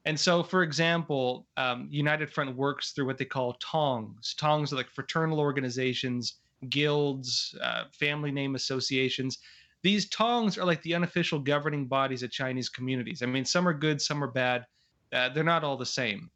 And 0.06 0.18
so, 0.18 0.42
for 0.42 0.62
example, 0.62 1.46
um, 1.56 1.88
United 1.90 2.30
Front 2.30 2.54
works 2.56 2.92
through 2.92 3.06
what 3.06 3.16
they 3.16 3.24
call 3.24 3.54
tongs. 3.54 4.34
Tongs 4.34 4.72
are 4.72 4.76
like 4.76 4.90
fraternal 4.90 5.40
organizations, 5.40 6.40
guilds, 6.68 7.54
uh, 7.62 7.84
family 7.92 8.30
name 8.30 8.54
associations. 8.54 9.38
These 9.82 10.08
tongs 10.08 10.58
are 10.58 10.64
like 10.64 10.82
the 10.82 10.94
unofficial 10.94 11.38
governing 11.38 11.86
bodies 11.86 12.22
of 12.22 12.30
Chinese 12.30 12.68
communities. 12.68 13.22
I 13.22 13.26
mean, 13.26 13.44
some 13.44 13.66
are 13.68 13.74
good, 13.74 14.00
some 14.00 14.22
are 14.22 14.30
bad. 14.30 14.66
Uh, 15.12 15.28
they're 15.30 15.44
not 15.44 15.64
all 15.64 15.76
the 15.76 15.86
same. 15.86 16.30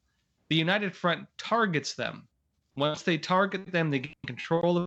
The 0.48 0.56
United 0.56 0.96
Front 0.96 1.26
targets 1.36 1.94
them. 1.94 2.26
Once 2.76 3.02
they 3.02 3.18
target 3.18 3.70
them, 3.70 3.90
they 3.90 3.98
gain 3.98 4.14
control 4.26 4.78
of 4.78 4.86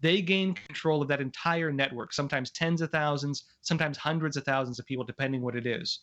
they 0.00 0.20
gain 0.20 0.54
control 0.54 1.00
of 1.00 1.08
that 1.08 1.20
entire 1.20 1.70
network, 1.72 2.12
sometimes 2.12 2.50
tens 2.50 2.80
of 2.80 2.90
thousands, 2.90 3.44
sometimes 3.60 3.96
hundreds 3.96 4.36
of 4.36 4.44
thousands 4.44 4.80
of 4.80 4.86
people, 4.86 5.04
depending 5.04 5.42
what 5.42 5.54
it 5.54 5.64
is. 5.64 6.00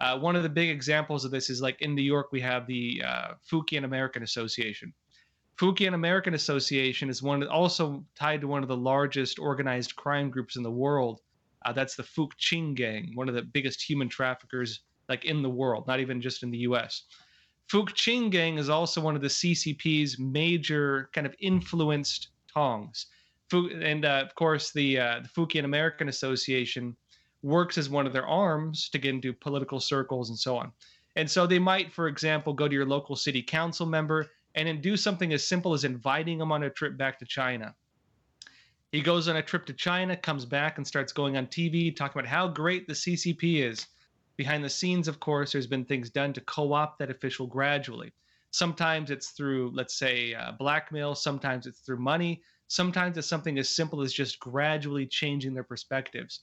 Uh, 0.00 0.18
one 0.18 0.36
of 0.36 0.42
the 0.42 0.48
big 0.48 0.70
examples 0.70 1.24
of 1.24 1.30
this 1.30 1.50
is 1.50 1.60
like 1.60 1.80
in 1.82 1.94
New 1.94 2.02
York, 2.02 2.28
we 2.32 2.40
have 2.40 2.66
the 2.66 3.02
uh, 3.06 3.34
Fukien 3.50 3.84
American 3.84 4.22
Association. 4.22 4.92
Fukien 5.58 5.92
American 5.92 6.32
Association 6.32 7.10
is 7.10 7.22
one 7.22 7.46
also 7.46 8.04
tied 8.14 8.40
to 8.40 8.48
one 8.48 8.62
of 8.62 8.68
the 8.68 8.76
largest 8.76 9.38
organized 9.38 9.96
crime 9.96 10.30
groups 10.30 10.56
in 10.56 10.62
the 10.62 10.70
world. 10.70 11.20
Uh, 11.66 11.72
that's 11.72 11.94
the 11.94 12.28
Ching 12.38 12.74
Gang, 12.74 13.12
one 13.14 13.28
of 13.28 13.34
the 13.34 13.42
biggest 13.42 13.82
human 13.82 14.08
traffickers 14.08 14.80
like 15.08 15.26
in 15.26 15.42
the 15.42 15.50
world, 15.50 15.86
not 15.86 16.00
even 16.00 16.22
just 16.22 16.42
in 16.42 16.50
the 16.50 16.58
U.S. 16.58 17.02
Fook 17.70 17.94
Ching 17.94 18.30
Gang 18.30 18.58
is 18.58 18.68
also 18.68 19.00
one 19.00 19.16
of 19.16 19.22
the 19.22 19.28
CCP's 19.28 20.18
major 20.18 21.10
kind 21.12 21.26
of 21.26 21.34
influenced 21.40 22.28
tongs. 22.52 23.06
And 23.52 24.04
uh, 24.04 24.22
of 24.24 24.34
course, 24.34 24.72
the, 24.72 24.98
uh, 24.98 25.20
the 25.20 25.28
Fukien 25.28 25.64
American 25.64 26.08
Association 26.08 26.96
works 27.42 27.76
as 27.76 27.90
one 27.90 28.06
of 28.06 28.12
their 28.12 28.26
arms 28.26 28.88
to 28.90 28.98
get 28.98 29.14
into 29.14 29.32
political 29.32 29.80
circles 29.80 30.30
and 30.30 30.38
so 30.38 30.56
on. 30.56 30.72
And 31.16 31.30
so 31.30 31.46
they 31.46 31.58
might, 31.58 31.92
for 31.92 32.08
example, 32.08 32.52
go 32.52 32.68
to 32.68 32.74
your 32.74 32.86
local 32.86 33.16
city 33.16 33.42
council 33.42 33.84
member 33.84 34.30
and 34.54 34.68
then 34.68 34.80
do 34.80 34.96
something 34.96 35.32
as 35.32 35.46
simple 35.46 35.74
as 35.74 35.84
inviting 35.84 36.40
him 36.40 36.52
on 36.52 36.62
a 36.62 36.70
trip 36.70 36.96
back 36.96 37.18
to 37.18 37.26
China. 37.26 37.74
He 38.92 39.00
goes 39.00 39.28
on 39.28 39.36
a 39.36 39.42
trip 39.42 39.64
to 39.66 39.72
China, 39.72 40.16
comes 40.16 40.44
back, 40.44 40.76
and 40.76 40.86
starts 40.86 41.12
going 41.12 41.36
on 41.36 41.46
TV 41.46 41.94
talking 41.94 42.20
about 42.20 42.28
how 42.28 42.48
great 42.48 42.86
the 42.86 42.92
CCP 42.92 43.62
is. 43.62 43.86
Behind 44.42 44.64
the 44.64 44.70
scenes, 44.70 45.06
of 45.06 45.20
course, 45.20 45.52
there's 45.52 45.68
been 45.68 45.84
things 45.84 46.10
done 46.10 46.32
to 46.32 46.40
co 46.40 46.72
opt 46.72 46.98
that 46.98 47.12
official 47.12 47.46
gradually. 47.46 48.12
Sometimes 48.50 49.08
it's 49.08 49.30
through, 49.30 49.70
let's 49.72 49.94
say, 49.94 50.34
uh, 50.34 50.50
blackmail, 50.58 51.14
sometimes 51.14 51.64
it's 51.64 51.78
through 51.78 52.00
money, 52.00 52.42
sometimes 52.66 53.16
it's 53.16 53.28
something 53.28 53.56
as 53.56 53.70
simple 53.70 54.02
as 54.02 54.12
just 54.12 54.40
gradually 54.40 55.06
changing 55.06 55.54
their 55.54 55.62
perspectives. 55.62 56.40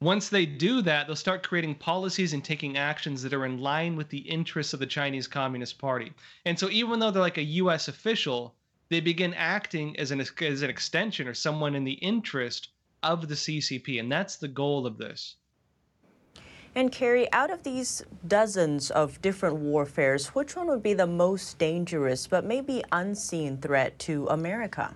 Once 0.00 0.28
they 0.28 0.44
do 0.44 0.82
that, 0.82 1.06
they'll 1.06 1.14
start 1.14 1.46
creating 1.46 1.76
policies 1.76 2.32
and 2.32 2.44
taking 2.44 2.76
actions 2.76 3.22
that 3.22 3.32
are 3.32 3.46
in 3.46 3.60
line 3.60 3.94
with 3.94 4.08
the 4.08 4.28
interests 4.28 4.74
of 4.74 4.80
the 4.80 4.84
Chinese 4.84 5.28
Communist 5.28 5.78
Party. 5.78 6.12
And 6.46 6.58
so, 6.58 6.68
even 6.70 6.98
though 6.98 7.12
they're 7.12 7.22
like 7.22 7.38
a 7.38 7.54
US 7.62 7.86
official, 7.86 8.56
they 8.88 8.98
begin 8.98 9.32
acting 9.34 9.96
as 10.00 10.10
an, 10.10 10.20
as 10.20 10.62
an 10.62 10.70
extension 10.70 11.28
or 11.28 11.34
someone 11.34 11.76
in 11.76 11.84
the 11.84 12.00
interest 12.02 12.70
of 13.04 13.28
the 13.28 13.36
CCP. 13.36 14.00
And 14.00 14.10
that's 14.10 14.34
the 14.34 14.48
goal 14.48 14.84
of 14.84 14.98
this. 14.98 15.36
And 16.76 16.92
Kerry, 16.92 17.32
out 17.32 17.50
of 17.50 17.62
these 17.62 18.04
dozens 18.28 18.90
of 18.90 19.22
different 19.22 19.56
warfares, 19.56 20.28
which 20.34 20.56
one 20.56 20.66
would 20.66 20.82
be 20.82 20.92
the 20.92 21.06
most 21.06 21.58
dangerous 21.58 22.26
but 22.26 22.44
maybe 22.44 22.84
unseen 22.92 23.56
threat 23.56 23.98
to 24.00 24.26
America? 24.26 24.92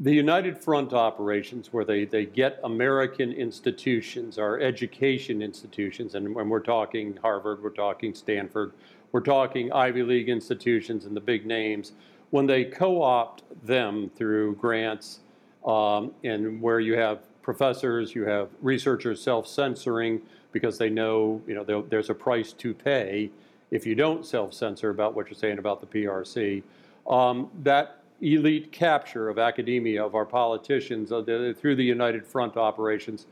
The 0.00 0.12
United 0.12 0.58
Front 0.58 0.92
operations, 0.92 1.72
where 1.72 1.86
they, 1.86 2.04
they 2.04 2.26
get 2.26 2.60
American 2.62 3.32
institutions, 3.32 4.38
our 4.38 4.60
education 4.60 5.40
institutions, 5.40 6.14
and 6.14 6.34
when 6.34 6.50
we're 6.50 6.60
talking 6.60 7.18
Harvard, 7.22 7.62
we're 7.62 7.70
talking 7.70 8.14
Stanford, 8.14 8.72
we're 9.12 9.20
talking 9.20 9.72
Ivy 9.72 10.02
League 10.02 10.28
institutions 10.28 11.06
and 11.06 11.16
the 11.16 11.20
big 11.20 11.46
names, 11.46 11.92
when 12.28 12.46
they 12.46 12.64
co 12.64 13.02
opt 13.02 13.44
them 13.64 14.10
through 14.14 14.56
grants 14.56 15.20
um, 15.64 16.12
and 16.22 16.60
where 16.60 16.80
you 16.80 16.98
have 16.98 17.20
professors, 17.40 18.14
you 18.14 18.24
have 18.24 18.50
researchers 18.60 19.22
self 19.22 19.46
censoring 19.46 20.20
because 20.52 20.78
they 20.78 20.90
know 20.90 21.40
you 21.46 21.54
know 21.54 21.82
there's 21.88 22.10
a 22.10 22.14
price 22.14 22.52
to 22.52 22.74
pay 22.74 23.30
if 23.70 23.86
you 23.86 23.94
don't 23.94 24.24
self 24.24 24.54
censor 24.54 24.90
about 24.90 25.14
what 25.14 25.28
you're 25.28 25.38
saying 25.38 25.58
about 25.58 25.80
the 25.80 25.86
PRC. 25.86 26.62
Um, 27.08 27.50
that 27.62 28.02
elite 28.20 28.70
capture 28.70 29.28
of 29.28 29.38
academia, 29.38 30.04
of 30.04 30.14
our 30.14 30.24
politicians, 30.24 31.10
uh, 31.10 31.20
the, 31.22 31.56
through 31.58 31.74
the 31.74 31.84
United 31.84 32.24
Front 32.24 32.56
operations, 32.56 33.26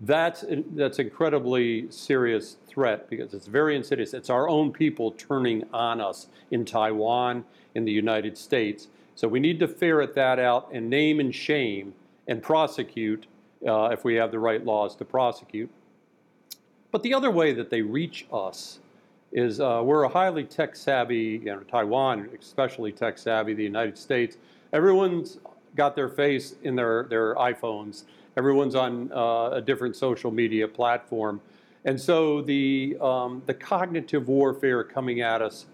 that's, 0.00 0.44
that's 0.74 0.98
incredibly 0.98 1.90
serious 1.90 2.56
threat 2.66 3.08
because 3.08 3.32
it's 3.32 3.46
very 3.46 3.74
insidious. 3.76 4.12
It's 4.12 4.28
our 4.28 4.48
own 4.48 4.72
people 4.72 5.12
turning 5.12 5.64
on 5.72 6.00
us 6.00 6.26
in 6.50 6.64
Taiwan, 6.64 7.44
in 7.74 7.84
the 7.84 7.92
United 7.92 8.36
States. 8.36 8.88
So 9.14 9.28
we 9.28 9.40
need 9.40 9.58
to 9.60 9.68
ferret 9.68 10.14
that 10.16 10.38
out 10.38 10.68
and 10.72 10.90
name 10.90 11.20
and 11.20 11.34
shame 11.34 11.94
and 12.26 12.42
prosecute 12.42 13.26
uh, 13.66 13.84
if 13.92 14.04
we 14.04 14.14
have 14.16 14.30
the 14.30 14.38
right 14.38 14.62
laws 14.64 14.96
to 14.96 15.04
prosecute. 15.04 15.70
But 16.94 17.02
the 17.02 17.12
other 17.12 17.32
way 17.32 17.52
that 17.54 17.70
they 17.70 17.82
reach 17.82 18.24
us 18.32 18.78
is 19.32 19.58
uh, 19.58 19.82
we're 19.84 20.04
a 20.04 20.08
highly 20.08 20.44
tech 20.44 20.76
savvy, 20.76 21.40
you 21.42 21.46
know, 21.46 21.58
Taiwan, 21.68 22.30
especially 22.40 22.92
tech 22.92 23.18
savvy, 23.18 23.52
the 23.52 23.64
United 23.64 23.98
States. 23.98 24.36
Everyone's 24.72 25.38
got 25.74 25.96
their 25.96 26.08
face 26.08 26.54
in 26.62 26.76
their, 26.76 27.08
their 27.10 27.34
iPhones. 27.34 28.04
Everyone's 28.36 28.76
on 28.76 29.10
uh, 29.10 29.50
a 29.50 29.60
different 29.60 29.96
social 29.96 30.30
media 30.30 30.68
platform. 30.68 31.40
And 31.84 32.00
so 32.00 32.42
the, 32.42 32.96
um, 33.00 33.42
the 33.46 33.54
cognitive 33.54 34.28
warfare 34.28 34.84
coming 34.84 35.20
at 35.20 35.42
us 35.42 35.66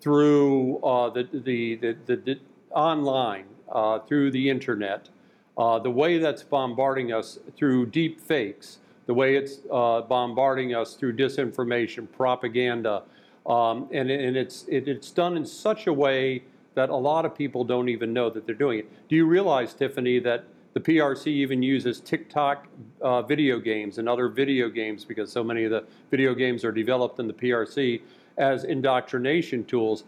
through 0.00 0.78
uh, 0.78 1.08
the, 1.10 1.28
the, 1.32 1.76
the, 1.76 1.96
the, 2.06 2.16
the 2.16 2.40
online, 2.72 3.44
uh, 3.70 4.00
through 4.00 4.32
the 4.32 4.50
internet, 4.50 5.08
uh, 5.56 5.78
the 5.78 5.90
way 5.92 6.18
that's 6.18 6.42
bombarding 6.42 7.12
us 7.12 7.38
through 7.56 7.86
deep 7.86 8.20
fakes, 8.20 8.78
the 9.06 9.14
way 9.14 9.36
it's 9.36 9.58
uh, 9.70 10.00
bombarding 10.02 10.74
us 10.74 10.94
through 10.94 11.14
disinformation, 11.16 12.10
propaganda, 12.10 13.02
um, 13.46 13.88
and, 13.92 14.10
and 14.10 14.36
it's, 14.36 14.64
it, 14.68 14.88
it's 14.88 15.10
done 15.10 15.36
in 15.36 15.44
such 15.44 15.86
a 15.86 15.92
way 15.92 16.42
that 16.74 16.90
a 16.90 16.96
lot 16.96 17.24
of 17.24 17.34
people 17.34 17.64
don't 17.64 17.88
even 17.88 18.12
know 18.12 18.30
that 18.30 18.46
they're 18.46 18.54
doing 18.54 18.80
it. 18.80 19.08
Do 19.08 19.16
you 19.16 19.26
realize, 19.26 19.74
Tiffany, 19.74 20.18
that 20.20 20.44
the 20.72 20.80
PRC 20.80 21.28
even 21.28 21.62
uses 21.62 22.00
TikTok 22.00 22.66
uh, 23.00 23.22
video 23.22 23.60
games 23.60 23.98
and 23.98 24.08
other 24.08 24.28
video 24.28 24.68
games 24.68 25.04
because 25.04 25.30
so 25.30 25.44
many 25.44 25.64
of 25.64 25.70
the 25.70 25.84
video 26.10 26.34
games 26.34 26.64
are 26.64 26.72
developed 26.72 27.20
in 27.20 27.28
the 27.28 27.32
PRC 27.32 28.00
as 28.38 28.64
indoctrination 28.64 29.64
tools? 29.64 30.04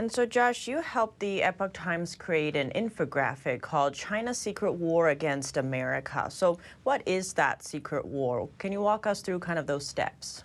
And 0.00 0.10
so, 0.10 0.24
Josh, 0.24 0.66
you 0.66 0.80
helped 0.80 1.20
the 1.20 1.42
Epoch 1.42 1.74
Times 1.74 2.16
create 2.16 2.56
an 2.56 2.72
infographic 2.74 3.60
called 3.60 3.92
China's 3.92 4.38
Secret 4.38 4.72
War 4.72 5.10
Against 5.10 5.58
America. 5.58 6.26
So, 6.30 6.58
what 6.84 7.02
is 7.04 7.34
that 7.34 7.62
secret 7.62 8.06
war? 8.06 8.48
Can 8.56 8.72
you 8.72 8.80
walk 8.80 9.06
us 9.06 9.20
through 9.20 9.40
kind 9.40 9.58
of 9.58 9.66
those 9.66 9.86
steps? 9.86 10.44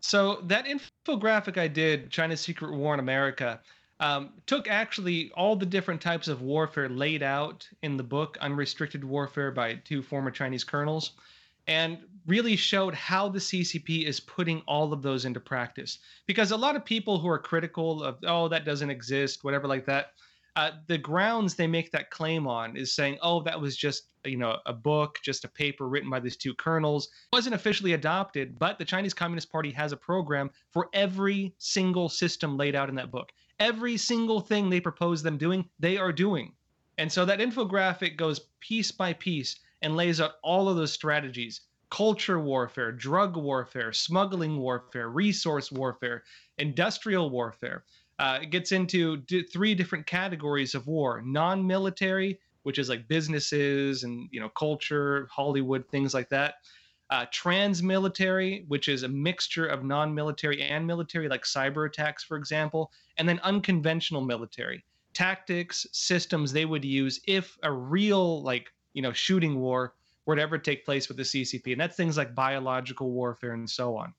So, 0.00 0.40
that 0.46 0.66
infographic 0.66 1.58
I 1.58 1.68
did, 1.68 2.10
China's 2.10 2.40
Secret 2.40 2.74
War 2.74 2.92
in 2.92 2.98
America, 2.98 3.60
um, 4.00 4.30
took 4.46 4.66
actually 4.66 5.30
all 5.36 5.54
the 5.54 5.64
different 5.64 6.00
types 6.00 6.26
of 6.26 6.42
warfare 6.42 6.88
laid 6.88 7.22
out 7.22 7.68
in 7.82 7.96
the 7.96 8.02
book 8.02 8.36
Unrestricted 8.40 9.04
Warfare 9.04 9.52
by 9.52 9.76
two 9.76 10.02
former 10.02 10.32
Chinese 10.32 10.64
colonels 10.64 11.12
and 11.68 11.98
really 12.26 12.56
showed 12.56 12.94
how 12.94 13.28
the 13.28 13.38
CCP 13.38 14.04
is 14.04 14.20
putting 14.20 14.62
all 14.66 14.92
of 14.92 15.02
those 15.02 15.24
into 15.24 15.40
practice. 15.40 15.98
Because 16.26 16.50
a 16.50 16.56
lot 16.56 16.76
of 16.76 16.84
people 16.84 17.18
who 17.18 17.28
are 17.28 17.38
critical 17.38 18.02
of, 18.02 18.18
oh, 18.24 18.48
that 18.48 18.64
doesn't 18.64 18.90
exist, 18.90 19.44
whatever 19.44 19.68
like 19.68 19.86
that, 19.86 20.12
uh, 20.56 20.70
the 20.86 20.96
grounds 20.96 21.54
they 21.54 21.66
make 21.66 21.92
that 21.92 22.10
claim 22.10 22.46
on 22.46 22.76
is 22.76 22.94
saying, 22.94 23.18
oh, 23.20 23.42
that 23.42 23.60
was 23.60 23.76
just 23.76 24.04
you 24.24 24.38
know 24.38 24.58
a 24.66 24.72
book, 24.72 25.18
just 25.22 25.44
a 25.44 25.48
paper 25.48 25.86
written 25.88 26.08
by 26.10 26.18
these 26.18 26.36
two 26.36 26.54
colonels, 26.54 27.08
wasn't 27.32 27.54
officially 27.54 27.92
adopted, 27.92 28.58
but 28.58 28.78
the 28.78 28.84
Chinese 28.84 29.14
Communist 29.14 29.52
Party 29.52 29.70
has 29.70 29.92
a 29.92 29.96
program 29.96 30.50
for 30.72 30.88
every 30.94 31.54
single 31.58 32.08
system 32.08 32.56
laid 32.56 32.74
out 32.74 32.88
in 32.88 32.94
that 32.94 33.10
book. 33.10 33.32
Every 33.60 33.96
single 33.96 34.40
thing 34.40 34.68
they 34.68 34.80
propose 34.80 35.22
them 35.22 35.38
doing, 35.38 35.68
they 35.78 35.98
are 35.98 36.12
doing. 36.12 36.52
And 36.98 37.12
so 37.12 37.26
that 37.26 37.40
infographic 37.40 38.16
goes 38.16 38.40
piece 38.60 38.90
by 38.90 39.12
piece 39.12 39.56
and 39.82 39.94
lays 39.94 40.20
out 40.20 40.36
all 40.42 40.68
of 40.68 40.76
those 40.76 40.92
strategies 40.92 41.60
culture 41.90 42.38
warfare, 42.38 42.92
drug 42.92 43.36
warfare, 43.36 43.92
smuggling 43.92 44.58
warfare, 44.58 45.08
resource 45.08 45.70
warfare, 45.70 46.24
industrial 46.58 47.30
warfare. 47.30 47.84
Uh, 48.18 48.40
it 48.42 48.50
gets 48.50 48.72
into 48.72 49.18
d- 49.18 49.42
three 49.42 49.74
different 49.74 50.06
categories 50.06 50.74
of 50.74 50.86
war 50.86 51.22
non 51.24 51.66
military, 51.66 52.38
which 52.62 52.78
is 52.78 52.88
like 52.88 53.08
businesses 53.08 54.04
and 54.04 54.28
you 54.32 54.40
know 54.40 54.48
culture, 54.50 55.28
Hollywood, 55.30 55.88
things 55.90 56.14
like 56.14 56.28
that. 56.30 56.54
Uh, 57.08 57.24
trans 57.30 57.84
military, 57.84 58.64
which 58.66 58.88
is 58.88 59.04
a 59.04 59.08
mixture 59.08 59.66
of 59.66 59.84
non 59.84 60.14
military 60.14 60.62
and 60.62 60.86
military, 60.86 61.28
like 61.28 61.44
cyber 61.44 61.86
attacks, 61.86 62.24
for 62.24 62.36
example, 62.36 62.90
and 63.16 63.28
then 63.28 63.38
unconventional 63.44 64.22
military 64.22 64.84
tactics, 65.16 65.86
systems 65.92 66.52
they 66.52 66.66
would 66.66 66.84
use 66.84 67.20
if 67.26 67.56
a 67.62 67.72
real 67.72 68.42
like 68.42 68.72
you 68.92 69.00
know 69.00 69.12
shooting 69.12 69.58
war 69.58 69.94
were 70.26 70.36
to 70.36 70.42
ever 70.42 70.58
take 70.58 70.84
place 70.84 71.08
with 71.08 71.16
the 71.16 71.22
CCP, 71.22 71.72
and 71.72 71.80
that's 71.80 71.96
things 71.96 72.16
like 72.16 72.34
biological 72.34 73.10
warfare 73.10 73.52
and 73.52 73.68
so 73.68 73.96
on. 73.96 74.12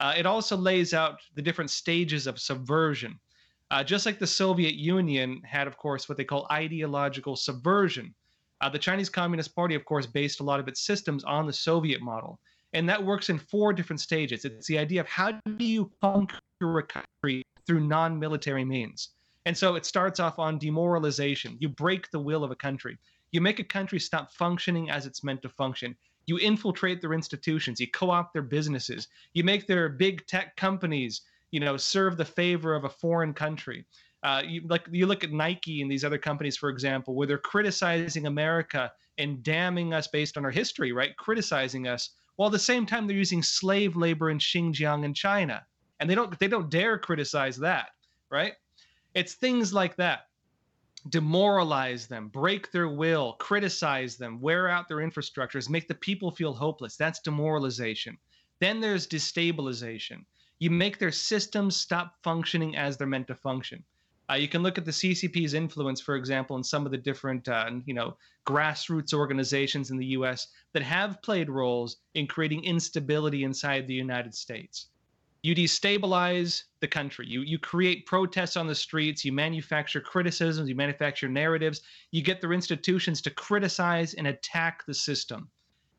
Uh, 0.00 0.14
it 0.16 0.26
also 0.26 0.56
lays 0.56 0.94
out 0.94 1.20
the 1.34 1.42
different 1.42 1.70
stages 1.70 2.26
of 2.26 2.38
subversion. 2.38 3.18
Uh, 3.70 3.84
just 3.84 4.06
like 4.06 4.18
the 4.18 4.26
Soviet 4.26 4.74
Union 4.74 5.42
had, 5.44 5.66
of 5.66 5.76
course, 5.76 6.08
what 6.08 6.16
they 6.16 6.24
call 6.24 6.46
ideological 6.50 7.36
subversion. 7.36 8.14
Uh, 8.60 8.68
the 8.68 8.78
Chinese 8.78 9.10
Communist 9.10 9.54
Party, 9.54 9.74
of 9.74 9.84
course, 9.84 10.06
based 10.06 10.40
a 10.40 10.44
lot 10.44 10.58
of 10.58 10.68
its 10.68 10.80
systems 10.80 11.22
on 11.24 11.46
the 11.46 11.52
Soviet 11.52 12.00
model. 12.00 12.40
And 12.72 12.88
that 12.88 13.04
works 13.04 13.28
in 13.28 13.38
four 13.38 13.72
different 13.72 14.00
stages. 14.00 14.44
It's 14.44 14.66
the 14.66 14.78
idea 14.78 15.00
of 15.00 15.08
how 15.08 15.32
do 15.32 15.64
you 15.64 15.90
conquer 16.00 16.78
a 16.78 16.82
country 16.82 17.44
through 17.66 17.80
non 17.80 18.18
military 18.18 18.64
means. 18.64 19.10
And 19.46 19.56
so 19.56 19.76
it 19.76 19.86
starts 19.86 20.20
off 20.20 20.38
on 20.38 20.58
demoralization. 20.58 21.56
You 21.60 21.68
break 21.68 22.10
the 22.10 22.18
will 22.18 22.44
of 22.44 22.50
a 22.50 22.56
country. 22.56 22.98
You 23.30 23.40
make 23.40 23.58
a 23.58 23.64
country 23.64 24.00
stop 24.00 24.32
functioning 24.32 24.90
as 24.90 25.06
it's 25.06 25.24
meant 25.24 25.42
to 25.42 25.48
function. 25.48 25.96
You 26.26 26.38
infiltrate 26.38 27.00
their 27.00 27.14
institutions. 27.14 27.80
You 27.80 27.90
co-opt 27.90 28.32
their 28.32 28.42
businesses. 28.42 29.08
You 29.34 29.44
make 29.44 29.66
their 29.66 29.88
big 29.88 30.26
tech 30.26 30.56
companies, 30.56 31.22
you 31.50 31.60
know, 31.60 31.76
serve 31.76 32.16
the 32.16 32.24
favor 32.24 32.74
of 32.74 32.84
a 32.84 32.88
foreign 32.88 33.32
country. 33.32 33.86
Uh, 34.22 34.42
you 34.46 34.62
like 34.66 34.86
you 34.90 35.06
look 35.06 35.24
at 35.24 35.32
Nike 35.32 35.80
and 35.80 35.90
these 35.90 36.04
other 36.04 36.18
companies, 36.18 36.56
for 36.56 36.68
example, 36.68 37.14
where 37.14 37.26
they're 37.26 37.38
criticizing 37.38 38.26
America 38.26 38.92
and 39.16 39.42
damning 39.42 39.94
us 39.94 40.08
based 40.08 40.36
on 40.36 40.44
our 40.44 40.50
history, 40.50 40.92
right? 40.92 41.16
Criticizing 41.16 41.86
us, 41.86 42.10
while 42.36 42.48
at 42.48 42.52
the 42.52 42.58
same 42.58 42.84
time 42.84 43.06
they're 43.06 43.16
using 43.16 43.42
slave 43.42 43.96
labor 43.96 44.30
in 44.30 44.38
Xinjiang 44.38 45.04
and 45.04 45.14
China, 45.14 45.64
and 46.00 46.10
they 46.10 46.14
don't 46.14 46.38
they 46.38 46.48
don't 46.48 46.70
dare 46.70 46.98
criticize 46.98 47.56
that, 47.58 47.90
right? 48.30 48.54
It's 49.14 49.34
things 49.34 49.72
like 49.72 49.96
that. 49.96 50.27
Demoralize 51.08 52.06
them, 52.06 52.28
break 52.28 52.70
their 52.72 52.88
will, 52.88 53.34
criticize 53.34 54.16
them, 54.16 54.40
wear 54.40 54.68
out 54.68 54.88
their 54.88 54.98
infrastructures, 54.98 55.68
make 55.68 55.88
the 55.88 55.94
people 55.94 56.30
feel 56.30 56.52
hopeless. 56.52 56.96
That's 56.96 57.20
demoralization. 57.20 58.18
Then 58.60 58.80
there's 58.80 59.06
destabilization. 59.06 60.24
You 60.58 60.70
make 60.70 60.98
their 60.98 61.12
systems 61.12 61.76
stop 61.76 62.14
functioning 62.22 62.76
as 62.76 62.96
they're 62.96 63.06
meant 63.06 63.28
to 63.28 63.34
function. 63.34 63.84
Uh, 64.30 64.34
you 64.34 64.48
can 64.48 64.62
look 64.62 64.76
at 64.76 64.84
the 64.84 64.90
CCP's 64.90 65.54
influence, 65.54 66.00
for 66.00 66.16
example, 66.16 66.56
in 66.56 66.64
some 66.64 66.84
of 66.84 66.92
the 66.92 66.98
different, 66.98 67.48
uh, 67.48 67.70
you 67.86 67.94
know, 67.94 68.16
grassroots 68.46 69.14
organizations 69.14 69.90
in 69.90 69.96
the 69.96 70.06
U.S. 70.06 70.48
that 70.72 70.82
have 70.82 71.22
played 71.22 71.48
roles 71.48 71.96
in 72.14 72.26
creating 72.26 72.64
instability 72.64 73.44
inside 73.44 73.86
the 73.86 73.94
United 73.94 74.34
States 74.34 74.88
you 75.42 75.54
destabilize 75.54 76.64
the 76.80 76.88
country. 76.88 77.26
You 77.28 77.42
you 77.42 77.58
create 77.58 78.06
protests 78.06 78.56
on 78.56 78.66
the 78.66 78.74
streets. 78.74 79.24
You 79.24 79.32
manufacture 79.32 80.00
criticisms. 80.00 80.68
You 80.68 80.74
manufacture 80.74 81.28
narratives. 81.28 81.82
You 82.10 82.22
get 82.22 82.40
their 82.40 82.52
institutions 82.52 83.22
to 83.22 83.30
criticize 83.30 84.14
and 84.14 84.26
attack 84.26 84.84
the 84.86 84.94
system. 84.94 85.48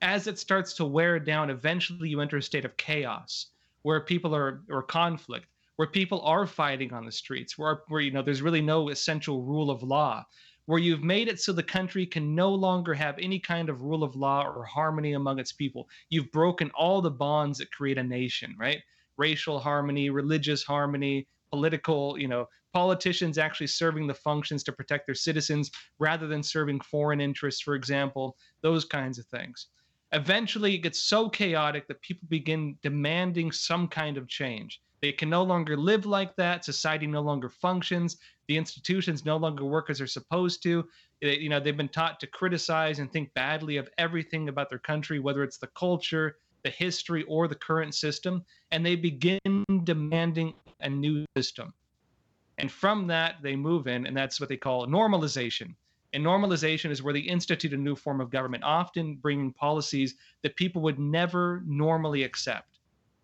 As 0.01 0.27
it 0.27 0.39
starts 0.39 0.73
to 0.73 0.85
wear 0.85 1.19
down, 1.19 1.49
eventually 1.49 2.09
you 2.09 2.21
enter 2.21 2.37
a 2.37 2.41
state 2.41 2.65
of 2.65 2.77
chaos, 2.77 3.47
where 3.83 4.01
people 4.01 4.35
are 4.35 4.63
or 4.69 4.83
conflict, 4.83 5.47
where 5.77 5.87
people 5.87 6.21
are 6.21 6.45
fighting 6.45 6.91
on 6.91 7.05
the 7.05 7.11
streets, 7.11 7.57
where 7.57 7.83
where 7.87 8.01
you 8.01 8.11
know 8.11 8.21
there's 8.21 8.41
really 8.41 8.61
no 8.61 8.89
essential 8.89 9.43
rule 9.43 9.71
of 9.71 9.83
law, 9.83 10.25
where 10.65 10.79
you've 10.79 11.03
made 11.03 11.29
it 11.29 11.39
so 11.39 11.53
the 11.53 11.63
country 11.63 12.05
can 12.05 12.35
no 12.35 12.53
longer 12.53 12.93
have 12.93 13.17
any 13.17 13.39
kind 13.39 13.69
of 13.69 13.81
rule 13.83 14.03
of 14.03 14.15
law 14.15 14.43
or 14.43 14.65
harmony 14.65 15.13
among 15.13 15.39
its 15.39 15.53
people. 15.53 15.87
You've 16.09 16.31
broken 16.31 16.71
all 16.71 17.01
the 17.01 17.09
bonds 17.09 17.59
that 17.59 17.71
create 17.71 17.97
a 17.97 18.03
nation, 18.03 18.55
right? 18.59 18.81
Racial 19.19 19.59
harmony, 19.59 20.09
religious 20.09 20.63
harmony, 20.63 21.27
political, 21.51 22.17
you 22.17 22.27
know, 22.27 22.47
politicians 22.73 23.37
actually 23.37 23.67
serving 23.67 24.07
the 24.07 24.13
functions 24.13 24.63
to 24.63 24.71
protect 24.71 25.05
their 25.07 25.15
citizens 25.15 25.69
rather 25.99 26.27
than 26.27 26.41
serving 26.41 26.79
foreign 26.79 27.19
interests, 27.19 27.61
for 27.61 27.75
example, 27.75 28.35
those 28.61 28.85
kinds 28.85 29.19
of 29.19 29.25
things. 29.27 29.67
Eventually, 30.11 30.73
it 30.73 30.79
gets 30.79 31.03
so 31.03 31.29
chaotic 31.29 31.87
that 31.87 32.01
people 32.01 32.27
begin 32.29 32.77
demanding 32.81 33.51
some 33.51 33.87
kind 33.87 34.17
of 34.17 34.27
change. 34.27 34.81
They 35.01 35.11
can 35.11 35.29
no 35.29 35.43
longer 35.43 35.77
live 35.77 36.05
like 36.05 36.35
that. 36.35 36.65
Society 36.65 37.07
no 37.07 37.21
longer 37.21 37.49
functions. 37.49 38.17
The 38.47 38.57
institutions 38.57 39.23
no 39.23 39.37
longer 39.37 39.65
work 39.65 39.89
as 39.89 39.99
they're 39.99 40.07
supposed 40.07 40.63
to. 40.63 40.85
It, 41.21 41.39
you 41.39 41.49
know, 41.49 41.59
they've 41.59 41.77
been 41.77 41.89
taught 41.89 42.19
to 42.19 42.27
criticize 42.27 42.99
and 42.99 43.11
think 43.11 43.33
badly 43.33 43.77
of 43.77 43.89
everything 43.97 44.49
about 44.49 44.69
their 44.69 44.79
country, 44.79 45.19
whether 45.19 45.43
it's 45.43 45.57
the 45.57 45.69
culture, 45.77 46.37
the 46.63 46.69
history 46.69 47.23
or 47.23 47.47
the 47.47 47.55
current 47.55 47.95
system, 47.95 48.43
and 48.71 48.85
they 48.85 48.95
begin 48.95 49.63
demanding 49.83 50.53
a 50.81 50.89
new 50.89 51.25
system. 51.37 51.73
And 52.57 52.71
from 52.71 53.07
that, 53.07 53.35
they 53.41 53.55
move 53.55 53.87
in, 53.87 54.05
and 54.05 54.15
that's 54.15 54.39
what 54.39 54.49
they 54.49 54.57
call 54.57 54.85
normalization. 54.85 55.75
And 56.13 56.25
normalization 56.25 56.89
is 56.89 57.03
where 57.03 57.13
they 57.13 57.19
institute 57.19 57.73
a 57.73 57.77
new 57.77 57.95
form 57.95 58.19
of 58.19 58.31
government, 58.31 58.63
often 58.63 59.15
bringing 59.15 59.53
policies 59.53 60.15
that 60.41 60.55
people 60.55 60.81
would 60.81 60.99
never 60.99 61.63
normally 61.65 62.23
accept. 62.23 62.79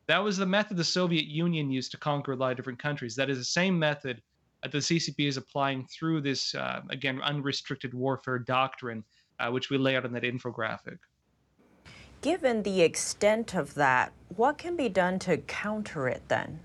That 0.08 0.24
was 0.24 0.38
the 0.38 0.46
method 0.46 0.78
the 0.78 0.84
Soviet 0.84 1.26
Union 1.26 1.72
used 1.72 1.92
to 1.92 1.98
conquer 1.98 2.34
a 2.34 2.36
lot 2.36 2.52
of 2.52 2.58
different 2.58 2.80
countries. 2.80 3.16
That 3.16 3.30
is 3.30 3.40
the 3.40 3.44
same 3.44 3.78
method 3.78 4.22
that 4.62 4.72
the 4.72 4.78
CCP 4.78 5.28
is 5.28 5.38
applying 5.38 5.86
through 5.88 6.22
this, 6.22 6.54
uh, 6.54 6.82
again, 6.90 7.22
unrestricted 7.22 7.94
warfare 7.94 8.40
doctrine, 8.40 9.04
uh, 9.40 9.50
which 9.50 9.70
we 9.70 9.78
lay 9.78 9.96
out 9.96 10.06
in 10.06 10.14
that 10.14 10.24
infographic. 10.24 11.00
Given 12.26 12.64
the 12.64 12.82
extent 12.82 13.54
of 13.54 13.76
that, 13.76 14.12
what 14.36 14.58
can 14.58 14.76
be 14.76 14.90
done 14.90 15.20
to 15.20 15.38
counter 15.38 16.08
it 16.08 16.24
then? 16.28 16.60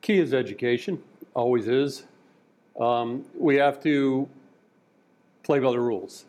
Key 0.00 0.18
is 0.18 0.34
education, 0.34 1.00
always 1.34 1.68
is. 1.68 2.06
Um, 2.80 3.24
we 3.38 3.54
have 3.54 3.80
to 3.84 4.28
play 5.44 5.60
by 5.60 5.70
the 5.70 5.78
rules. 5.78 6.24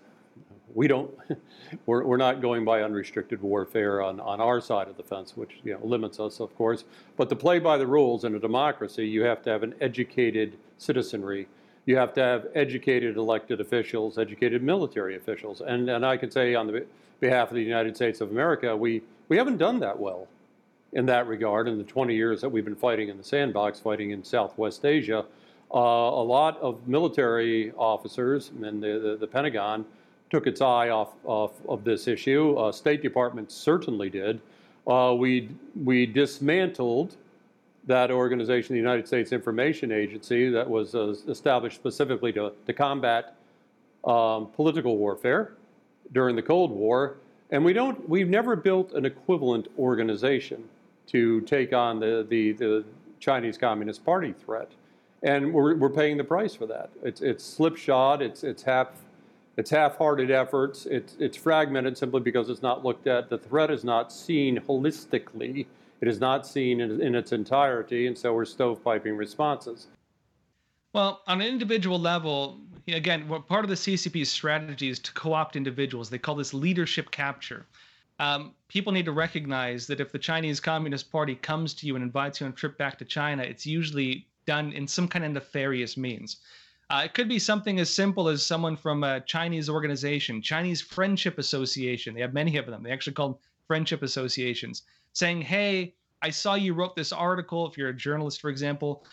We 0.75 0.87
don't, 0.87 1.09
we're, 1.87 2.03
we're 2.03 2.17
not 2.17 2.43
going 2.43 2.63
by 2.63 2.83
unrestricted 2.83 3.41
warfare 3.41 4.03
on, 4.03 4.19
on 4.19 4.39
our 4.39 4.61
side 4.61 4.87
of 4.87 4.97
the 4.97 5.03
fence, 5.03 5.35
which 5.35 5.59
you 5.63 5.73
know, 5.73 5.83
limits 5.83 6.19
us, 6.19 6.39
of 6.39 6.55
course. 6.55 6.83
But 7.17 7.29
to 7.29 7.35
play 7.35 7.57
by 7.57 7.79
the 7.79 7.87
rules 7.87 8.23
in 8.23 8.35
a 8.35 8.39
democracy, 8.39 9.07
you 9.07 9.23
have 9.23 9.41
to 9.45 9.49
have 9.49 9.63
an 9.63 9.73
educated 9.81 10.59
citizenry. 10.77 11.47
You 11.85 11.97
have 11.97 12.13
to 12.13 12.21
have 12.21 12.47
educated 12.55 13.17
elected 13.17 13.59
officials, 13.59 14.17
educated 14.17 14.63
military 14.63 15.15
officials. 15.15 15.61
And, 15.61 15.89
and 15.89 16.05
I 16.05 16.17
can 16.17 16.31
say 16.31 16.55
on 16.55 16.67
the 16.67 16.85
behalf 17.19 17.49
of 17.49 17.55
the 17.55 17.63
United 17.63 17.95
States 17.95 18.21
of 18.21 18.31
America, 18.31 18.75
we, 18.75 19.01
we 19.27 19.37
haven't 19.37 19.57
done 19.57 19.79
that 19.79 19.99
well 19.99 20.27
in 20.93 21.05
that 21.07 21.27
regard 21.27 21.67
in 21.67 21.77
the 21.77 21.83
20 21.83 22.15
years 22.15 22.39
that 22.41 22.49
we've 22.49 22.65
been 22.65 22.75
fighting 22.75 23.09
in 23.09 23.17
the 23.17 23.23
sandbox, 23.23 23.79
fighting 23.79 24.11
in 24.11 24.23
Southwest 24.23 24.85
Asia. 24.85 25.25
Uh, 25.73 25.77
a 25.77 26.23
lot 26.23 26.59
of 26.61 26.87
military 26.87 27.71
officers 27.73 28.51
and 28.61 28.81
the, 28.81 28.99
the, 28.99 29.17
the, 29.19 29.27
Pentagon 29.27 29.83
took 30.29 30.45
its 30.45 30.61
eye 30.61 30.89
off, 30.89 31.13
off 31.23 31.53
of 31.67 31.83
this 31.83 32.07
issue. 32.07 32.55
Uh, 32.55 32.71
State 32.71 33.01
Department 33.01 33.51
certainly 33.51 34.09
did. 34.09 34.39
Uh, 34.85 35.15
we, 35.17 35.49
we 35.83 36.05
dismantled 36.05 37.15
that 37.85 38.11
organization, 38.11 38.73
the 38.73 38.79
United 38.79 39.07
States 39.07 39.31
Information 39.31 39.91
Agency, 39.91 40.49
that 40.49 40.69
was 40.69 40.95
uh, 40.95 41.13
established 41.27 41.75
specifically 41.75 42.31
to, 42.33 42.53
to 42.65 42.73
combat 42.73 43.35
um, 44.05 44.47
political 44.55 44.97
warfare 44.97 45.53
during 46.11 46.35
the 46.35 46.41
Cold 46.41 46.71
War, 46.71 47.17
and 47.51 47.63
we 47.63 47.73
don't, 47.73 48.07
we've 48.07 48.29
never 48.29 48.55
built 48.55 48.93
an 48.93 49.05
equivalent 49.05 49.67
organization 49.77 50.63
to 51.07 51.41
take 51.41 51.73
on 51.73 51.99
the, 51.99 52.25
the, 52.29 52.53
the 52.53 52.83
Chinese 53.19 53.57
Communist 53.57 54.03
Party 54.05 54.33
threat. 54.45 54.71
And 55.21 55.53
we're, 55.53 55.75
we're 55.75 55.89
paying 55.89 56.17
the 56.17 56.23
price 56.23 56.55
for 56.55 56.65
that. 56.67 56.89
It's, 57.03 57.21
it's 57.21 57.43
slipshod, 57.43 58.21
it's, 58.21 58.43
it's 58.43 58.63
half, 58.63 58.87
it's 59.55 59.69
half-hearted 59.69 60.31
efforts. 60.31 60.87
It's 60.87 61.15
it's 61.19 61.37
fragmented 61.37 61.95
simply 61.97 62.21
because 62.21 62.49
it's 62.49 62.63
not 62.63 62.83
looked 62.83 63.05
at. 63.05 63.29
The 63.29 63.37
threat 63.37 63.69
is 63.69 63.83
not 63.83 64.11
seen 64.11 64.59
holistically. 64.59 65.67
It 66.03 66.09
is 66.09 66.19
not 66.19 66.45
seen 66.45 66.81
in, 66.81 67.15
its 67.15 67.31
entirety, 67.31 68.07
and 68.07 68.17
so 68.17 68.33
we're 68.33 68.43
stovepiping 68.43 69.17
responses. 69.17 69.87
Well, 70.91 71.21
on 71.27 71.39
an 71.39 71.47
individual 71.47 71.97
level, 71.97 72.59
again, 72.89 73.25
part 73.47 73.63
of 73.63 73.69
the 73.69 73.77
CCP's 73.77 74.27
strategy 74.27 74.89
is 74.89 74.99
to 74.99 75.13
co-opt 75.13 75.55
individuals. 75.55 76.09
They 76.09 76.17
call 76.17 76.35
this 76.35 76.53
leadership 76.53 77.09
capture. 77.11 77.65
Um, 78.19 78.53
people 78.67 78.91
need 78.91 79.05
to 79.05 79.13
recognize 79.13 79.87
that 79.87 80.01
if 80.01 80.11
the 80.11 80.19
Chinese 80.19 80.59
Communist 80.59 81.09
Party 81.09 81.35
comes 81.35 81.73
to 81.75 81.87
you 81.87 81.95
and 81.95 82.03
invites 82.03 82.41
you 82.41 82.47
on 82.47 82.51
a 82.51 82.55
trip 82.55 82.77
back 82.77 82.97
to 82.97 83.05
China, 83.05 83.41
it's 83.41 83.65
usually 83.65 84.27
done 84.45 84.73
in 84.73 84.89
some 84.89 85.07
kind 85.07 85.23
of 85.23 85.31
nefarious 85.31 85.95
means. 85.95 86.35
Uh, 86.89 87.03
it 87.05 87.13
could 87.13 87.29
be 87.29 87.39
something 87.39 87.79
as 87.79 87.89
simple 87.89 88.27
as 88.27 88.45
someone 88.45 88.75
from 88.75 89.05
a 89.05 89.21
Chinese 89.21 89.69
organization, 89.69 90.41
Chinese 90.41 90.81
Friendship 90.81 91.37
Association. 91.37 92.13
They 92.13 92.19
have 92.19 92.33
many 92.33 92.57
of 92.57 92.65
them. 92.65 92.83
They 92.83 92.91
actually 92.91 93.13
call 93.13 93.29
them 93.29 93.37
friendship 93.67 94.03
associations, 94.03 94.83
saying, 95.13 95.41
"Hey, 95.41 95.95
I 96.21 96.29
saw 96.29 96.55
you 96.55 96.73
wrote 96.73 96.95
this 96.95 97.11
article. 97.11 97.67
If 97.67 97.77
you're 97.77 97.89
a 97.89 97.95
journalist, 97.95 98.41
for 98.41 98.49
example, 98.49 99.05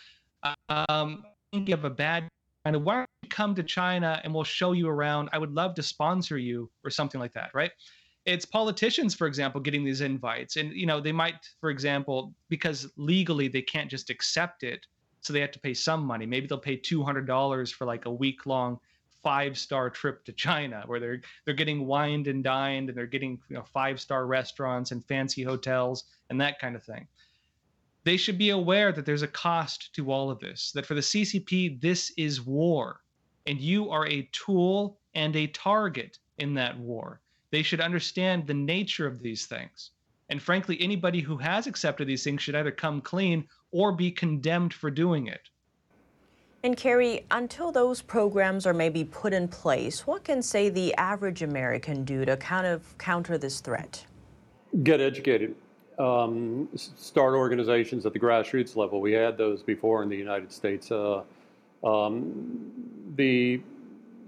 um, 0.69 1.23
think 1.51 1.67
you 1.67 1.75
have 1.75 1.85
a 1.85 1.89
bad 1.89 2.27
of 2.65 2.83
why 2.83 2.95
don't 2.95 3.09
you 3.23 3.29
come 3.29 3.55
to 3.55 3.63
China 3.63 4.21
and 4.23 4.33
we'll 4.33 4.43
show 4.43 4.71
you 4.71 4.87
around? 4.87 5.29
I 5.33 5.37
would 5.37 5.51
love 5.51 5.75
to 5.75 5.83
sponsor 5.83 6.37
you 6.37 6.69
or 6.83 6.89
something 6.89 7.19
like 7.19 7.33
that, 7.33 7.49
right? 7.53 7.71
It's 8.25 8.45
politicians, 8.45 9.15
for 9.15 9.25
example, 9.25 9.59
getting 9.59 9.83
these 9.83 10.01
invites, 10.01 10.55
and 10.55 10.71
you 10.73 10.85
know 10.85 11.01
they 11.01 11.11
might, 11.11 11.49
for 11.59 11.71
example, 11.71 12.33
because 12.49 12.87
legally 12.95 13.47
they 13.47 13.63
can't 13.63 13.89
just 13.89 14.11
accept 14.11 14.63
it, 14.63 14.85
so 15.21 15.33
they 15.33 15.41
have 15.41 15.51
to 15.51 15.59
pay 15.59 15.73
some 15.73 16.03
money. 16.03 16.27
Maybe 16.27 16.45
they'll 16.45 16.59
pay 16.59 16.75
two 16.75 17.03
hundred 17.03 17.25
dollars 17.25 17.71
for 17.71 17.85
like 17.85 18.05
a 18.05 18.11
week 18.11 18.45
long 18.45 18.79
five 19.23 19.57
star 19.57 19.89
trip 19.89 20.23
to 20.25 20.31
China 20.31 20.83
where 20.85 20.99
they're 20.99 21.21
they're 21.45 21.53
getting 21.53 21.85
wined 21.85 22.27
and 22.27 22.43
dined 22.43 22.89
and 22.89 22.97
they're 22.97 23.05
getting 23.05 23.39
you 23.49 23.55
know 23.55 23.63
five 23.63 23.99
star 23.99 24.25
restaurants 24.25 24.91
and 24.91 25.05
fancy 25.05 25.43
hotels 25.43 26.05
and 26.29 26.39
that 26.41 26.59
kind 26.59 26.75
of 26.75 26.83
thing 26.83 27.07
they 28.03 28.17
should 28.17 28.37
be 28.39 28.49
aware 28.49 28.91
that 28.91 29.05
there's 29.05 29.21
a 29.21 29.27
cost 29.27 29.93
to 29.93 30.11
all 30.11 30.31
of 30.31 30.39
this, 30.39 30.71
that 30.71 30.87
for 30.87 30.95
the 30.95 31.01
CCP, 31.01 31.79
this 31.79 32.11
is 32.17 32.41
war, 32.41 33.01
and 33.45 33.59
you 33.59 33.91
are 33.91 34.07
a 34.07 34.27
tool 34.31 34.99
and 35.13 35.35
a 35.35 35.47
target 35.47 36.17
in 36.39 36.55
that 36.55 36.77
war. 36.79 37.21
They 37.51 37.61
should 37.61 37.79
understand 37.79 38.47
the 38.47 38.55
nature 38.55 39.05
of 39.05 39.21
these 39.21 39.45
things. 39.45 39.91
And 40.29 40.41
frankly, 40.41 40.81
anybody 40.81 41.19
who 41.19 41.37
has 41.37 41.67
accepted 41.67 42.07
these 42.07 42.23
things 42.23 42.41
should 42.41 42.55
either 42.55 42.71
come 42.71 43.01
clean 43.01 43.47
or 43.71 43.91
be 43.91 44.09
condemned 44.09 44.73
for 44.73 44.89
doing 44.89 45.27
it. 45.27 45.50
And 46.63 46.77
Kerry, 46.77 47.25
until 47.31 47.71
those 47.71 48.01
programs 48.01 48.67
are 48.67 48.73
maybe 48.73 49.03
put 49.03 49.33
in 49.33 49.47
place, 49.47 50.05
what 50.05 50.23
can 50.23 50.41
say 50.41 50.69
the 50.69 50.93
average 50.95 51.41
American 51.41 52.03
do 52.03 52.23
to 52.25 52.37
kind 52.37 52.67
of 52.67 52.97
counter 52.99 53.37
this 53.37 53.61
threat? 53.61 54.05
Get 54.83 55.01
educated 55.01 55.55
um, 56.01 56.67
start 56.75 57.33
organizations 57.33 58.05
at 58.05 58.13
the 58.13 58.19
grassroots 58.19 58.75
level. 58.75 59.01
We 59.01 59.11
had 59.11 59.37
those 59.37 59.61
before 59.61 60.03
in 60.03 60.09
the 60.09 60.17
United 60.17 60.51
States. 60.51 60.91
Uh, 60.91 61.23
um, 61.83 62.71
the, 63.15 63.61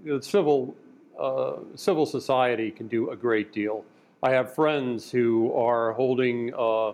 the, 0.04 0.22
civil 0.22 0.74
uh, 1.18 1.54
civil 1.74 2.06
society 2.06 2.70
can 2.70 2.88
do 2.88 3.10
a 3.10 3.16
great 3.16 3.52
deal. 3.52 3.84
I 4.22 4.30
have 4.30 4.54
friends 4.54 5.10
who 5.10 5.52
are 5.54 5.92
holding 5.92 6.52
uh, 6.54 6.92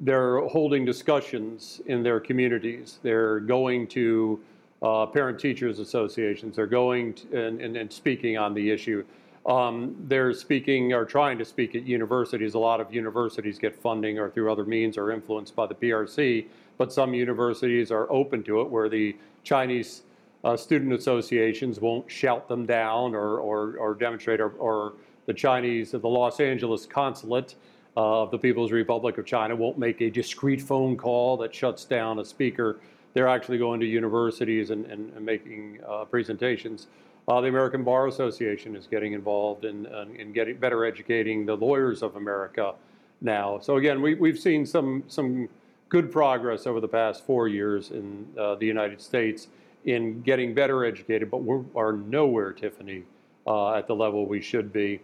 they're 0.00 0.40
holding 0.48 0.84
discussions 0.84 1.80
in 1.86 2.02
their 2.02 2.18
communities. 2.18 2.98
They're 3.02 3.38
going 3.40 3.86
to 3.88 4.40
uh, 4.82 5.06
parent 5.06 5.38
teachers 5.38 5.78
associations. 5.78 6.56
They're 6.56 6.66
going 6.66 7.14
to, 7.14 7.46
and, 7.46 7.60
and, 7.60 7.76
and 7.76 7.92
speaking 7.92 8.36
on 8.36 8.54
the 8.54 8.70
issue. 8.70 9.04
Um, 9.46 9.96
they're 10.06 10.32
speaking 10.32 10.92
or 10.92 11.04
trying 11.04 11.38
to 11.38 11.44
speak 11.44 11.74
at 11.74 11.84
universities. 11.84 12.54
A 12.54 12.58
lot 12.58 12.80
of 12.80 12.92
universities 12.92 13.58
get 13.58 13.74
funding 13.74 14.18
or 14.18 14.30
through 14.30 14.50
other 14.50 14.64
means 14.64 14.96
or 14.96 15.10
influenced 15.10 15.56
by 15.56 15.66
the 15.66 15.74
PRC, 15.74 16.46
but 16.78 16.92
some 16.92 17.12
universities 17.14 17.90
are 17.90 18.10
open 18.10 18.42
to 18.44 18.60
it 18.60 18.70
where 18.70 18.88
the 18.88 19.16
Chinese 19.42 20.02
uh, 20.44 20.56
student 20.56 20.92
associations 20.92 21.80
won't 21.80 22.10
shout 22.10 22.48
them 22.48 22.66
down 22.66 23.14
or, 23.14 23.38
or, 23.38 23.76
or 23.76 23.94
demonstrate, 23.94 24.40
or, 24.40 24.50
or, 24.58 24.94
the 25.26 25.32
Chinese, 25.32 25.92
the 25.92 25.98
Los 25.98 26.40
Angeles 26.40 26.84
consulate 26.84 27.54
uh, 27.96 28.22
of 28.22 28.32
the 28.32 28.38
People's 28.38 28.72
Republic 28.72 29.18
of 29.18 29.24
China 29.24 29.54
won't 29.54 29.78
make 29.78 30.00
a 30.00 30.10
discreet 30.10 30.60
phone 30.60 30.96
call 30.96 31.36
that 31.36 31.54
shuts 31.54 31.84
down 31.84 32.18
a 32.18 32.24
speaker. 32.24 32.80
They're 33.14 33.28
actually 33.28 33.58
going 33.58 33.80
to 33.80 33.86
universities 33.86 34.70
and, 34.70 34.86
and, 34.86 35.12
and 35.14 35.24
making 35.24 35.80
uh, 35.88 36.04
presentations. 36.04 36.86
Uh, 37.28 37.40
the 37.40 37.48
American 37.48 37.84
Bar 37.84 38.08
Association 38.08 38.74
is 38.74 38.86
getting 38.86 39.12
involved 39.12 39.64
in, 39.64 39.86
in 40.16 40.32
getting 40.32 40.56
better 40.56 40.84
educating 40.84 41.46
the 41.46 41.54
lawyers 41.54 42.02
of 42.02 42.16
America 42.16 42.74
now. 43.20 43.58
So 43.60 43.76
again, 43.76 44.02
we, 44.02 44.14
we've 44.14 44.38
seen 44.38 44.66
some 44.66 45.04
some 45.06 45.48
good 45.88 46.10
progress 46.10 46.66
over 46.66 46.80
the 46.80 46.88
past 46.88 47.24
four 47.26 47.48
years 47.48 47.90
in 47.90 48.26
uh, 48.38 48.54
the 48.54 48.66
United 48.66 49.00
States 49.00 49.48
in 49.84 50.22
getting 50.22 50.54
better 50.54 50.86
educated, 50.86 51.30
but 51.30 51.44
we 51.44 51.62
are 51.76 51.92
nowhere, 51.92 52.52
Tiffany, 52.52 53.02
uh, 53.46 53.74
at 53.74 53.86
the 53.86 53.94
level 53.94 54.26
we 54.26 54.40
should 54.40 54.72
be. 54.72 55.00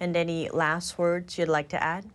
And 0.00 0.16
any 0.16 0.48
last 0.48 0.96
words 0.98 1.36
you'd 1.36 1.48
like 1.48 1.68
to 1.68 1.82
add? 1.82 2.06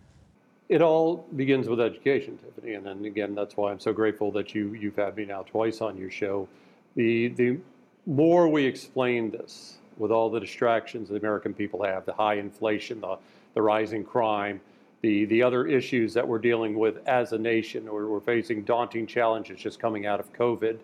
It 0.69 0.81
all 0.81 1.25
begins 1.35 1.69
with 1.69 1.79
education, 1.79 2.37
Tiffany, 2.37 2.73
and 2.73 2.85
then 2.85 3.05
again, 3.05 3.33
that's 3.33 3.55
why 3.55 3.71
I'm 3.71 3.79
so 3.79 3.93
grateful 3.93 4.31
that 4.33 4.53
you 4.53 4.73
you've 4.73 4.97
had 4.97 5.15
me 5.15 5.25
now 5.25 5.43
twice 5.43 5.79
on 5.81 5.97
your 5.97 6.11
show. 6.11 6.47
The 6.95 7.29
the 7.29 7.57
more 8.05 8.47
we 8.47 8.65
explain 8.65 9.31
this 9.31 9.77
with 9.97 10.11
all 10.11 10.29
the 10.29 10.39
distractions 10.39 11.09
the 11.09 11.15
American 11.15 11.53
people 11.53 11.83
have, 11.83 12.05
the 12.05 12.13
high 12.13 12.35
inflation, 12.35 13.01
the, 13.01 13.17
the 13.53 13.61
rising 13.61 14.03
crime, 14.03 14.61
the, 15.01 15.25
the 15.25 15.43
other 15.43 15.67
issues 15.67 16.13
that 16.13 16.27
we're 16.27 16.39
dealing 16.39 16.77
with 16.77 17.05
as 17.07 17.33
a 17.33 17.37
nation, 17.37 17.85
we're, 17.85 18.07
we're 18.07 18.19
facing 18.19 18.63
daunting 18.63 19.05
challenges 19.05 19.59
just 19.59 19.79
coming 19.79 20.05
out 20.05 20.19
of 20.19 20.31
COVID 20.33 20.77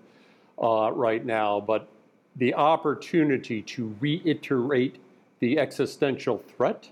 uh, 0.62 0.92
right 0.92 1.26
now, 1.26 1.60
but 1.60 1.88
the 2.36 2.54
opportunity 2.54 3.62
to 3.62 3.96
reiterate 4.00 4.98
the 5.40 5.60
existential 5.60 6.40
threat 6.40 6.90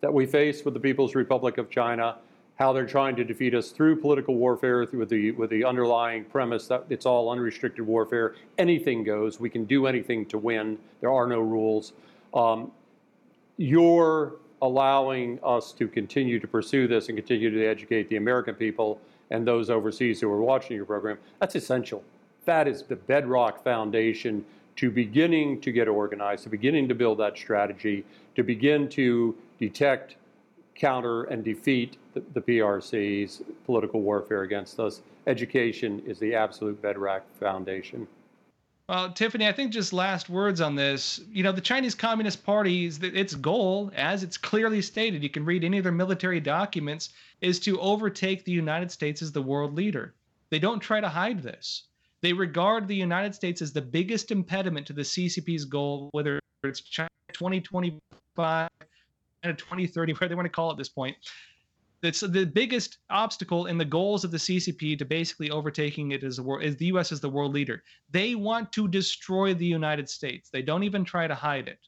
that 0.00 0.12
we 0.12 0.26
face 0.26 0.64
with 0.64 0.74
the 0.74 0.80
People's 0.80 1.14
Republic 1.14 1.58
of 1.58 1.70
China 1.70 2.16
how 2.56 2.72
they're 2.72 2.86
trying 2.86 3.14
to 3.16 3.24
defeat 3.24 3.54
us 3.54 3.70
through 3.70 4.00
political 4.00 4.34
warfare 4.34 4.86
with 4.92 5.10
the 5.10 5.30
with 5.32 5.50
the 5.50 5.64
underlying 5.64 6.24
premise 6.24 6.66
that 6.66 6.84
it's 6.88 7.06
all 7.06 7.30
unrestricted 7.30 7.86
warfare. 7.86 8.34
Anything 8.58 9.04
goes. 9.04 9.38
We 9.38 9.50
can 9.50 9.64
do 9.64 9.86
anything 9.86 10.26
to 10.26 10.38
win. 10.38 10.78
There 11.00 11.12
are 11.12 11.26
no 11.26 11.40
rules. 11.40 11.92
Um, 12.34 12.72
you're 13.58 14.36
allowing 14.62 15.38
us 15.42 15.72
to 15.72 15.86
continue 15.86 16.40
to 16.40 16.48
pursue 16.48 16.88
this 16.88 17.08
and 17.08 17.16
continue 17.16 17.50
to 17.50 17.66
educate 17.66 18.08
the 18.08 18.16
American 18.16 18.54
people 18.54 19.00
and 19.30 19.46
those 19.46 19.68
overseas 19.68 20.20
who 20.20 20.30
are 20.30 20.40
watching 20.40 20.76
your 20.76 20.86
program. 20.86 21.18
That's 21.40 21.54
essential. 21.54 22.02
That 22.46 22.66
is 22.66 22.82
the 22.82 22.96
bedrock 22.96 23.62
foundation 23.62 24.44
to 24.76 24.90
beginning 24.90 25.60
to 25.62 25.72
get 25.72 25.88
organized, 25.88 26.44
to 26.44 26.48
beginning 26.48 26.88
to 26.88 26.94
build 26.94 27.18
that 27.18 27.36
strategy, 27.36 28.04
to 28.34 28.42
begin 28.42 28.88
to 28.90 29.34
detect 29.58 30.16
counter 30.74 31.24
and 31.24 31.42
defeat 31.42 31.96
the, 32.14 32.22
the 32.34 32.40
PRC's 32.40 33.42
political 33.64 34.00
warfare 34.00 34.42
against 34.42 34.78
us. 34.78 35.00
Education 35.26 36.02
is 36.06 36.18
the 36.18 36.34
absolute 36.34 36.80
bedrock 36.80 37.24
foundation. 37.40 38.06
Well, 38.88 39.10
Tiffany, 39.10 39.48
I 39.48 39.52
think 39.52 39.72
just 39.72 39.92
last 39.92 40.28
words 40.28 40.60
on 40.60 40.76
this. 40.76 41.20
You 41.32 41.42
know, 41.42 41.50
the 41.50 41.60
Chinese 41.60 41.96
Communist 41.96 42.44
Party's 42.44 43.02
its 43.02 43.34
goal, 43.34 43.90
as 43.96 44.22
it's 44.22 44.36
clearly 44.36 44.80
stated, 44.80 45.24
you 45.24 45.28
can 45.28 45.44
read 45.44 45.64
any 45.64 45.78
of 45.78 45.82
their 45.82 45.92
military 45.92 46.38
documents, 46.38 47.10
is 47.40 47.58
to 47.60 47.80
overtake 47.80 48.44
the 48.44 48.52
United 48.52 48.92
States 48.92 49.22
as 49.22 49.32
the 49.32 49.42
world 49.42 49.74
leader. 49.74 50.14
They 50.50 50.60
don't 50.60 50.78
try 50.78 51.00
to 51.00 51.08
hide 51.08 51.42
this. 51.42 51.88
They 52.20 52.32
regard 52.32 52.86
the 52.86 52.94
United 52.94 53.34
States 53.34 53.60
as 53.60 53.72
the 53.72 53.82
biggest 53.82 54.30
impediment 54.30 54.86
to 54.86 54.92
the 54.92 55.02
CCP's 55.02 55.64
goal, 55.64 56.08
whether 56.12 56.38
it's 56.62 56.80
China 56.80 57.08
2025 57.32 58.68
of 59.50 59.56
2030, 59.56 60.12
whatever 60.12 60.28
they 60.28 60.34
want 60.34 60.46
to 60.46 60.50
call 60.50 60.70
it 60.70 60.72
at 60.72 60.78
this 60.78 60.88
point. 60.88 61.16
That's 62.02 62.20
the 62.20 62.44
biggest 62.44 62.98
obstacle 63.08 63.66
in 63.66 63.78
the 63.78 63.84
goals 63.84 64.24
of 64.24 64.30
the 64.30 64.36
CCP 64.36 64.98
to 64.98 65.04
basically 65.04 65.50
overtaking 65.50 66.12
it 66.12 66.22
as 66.22 66.36
the 66.36 66.42
world, 66.42 66.62
is 66.62 66.76
the 66.76 66.86
U.S. 66.86 67.10
as 67.10 67.20
the 67.20 67.28
world 67.28 67.54
leader. 67.54 67.82
They 68.10 68.34
want 68.34 68.70
to 68.72 68.86
destroy 68.86 69.54
the 69.54 69.66
United 69.66 70.08
States. 70.08 70.50
They 70.50 70.62
don't 70.62 70.82
even 70.82 71.04
try 71.04 71.26
to 71.26 71.34
hide 71.34 71.68
it. 71.68 71.78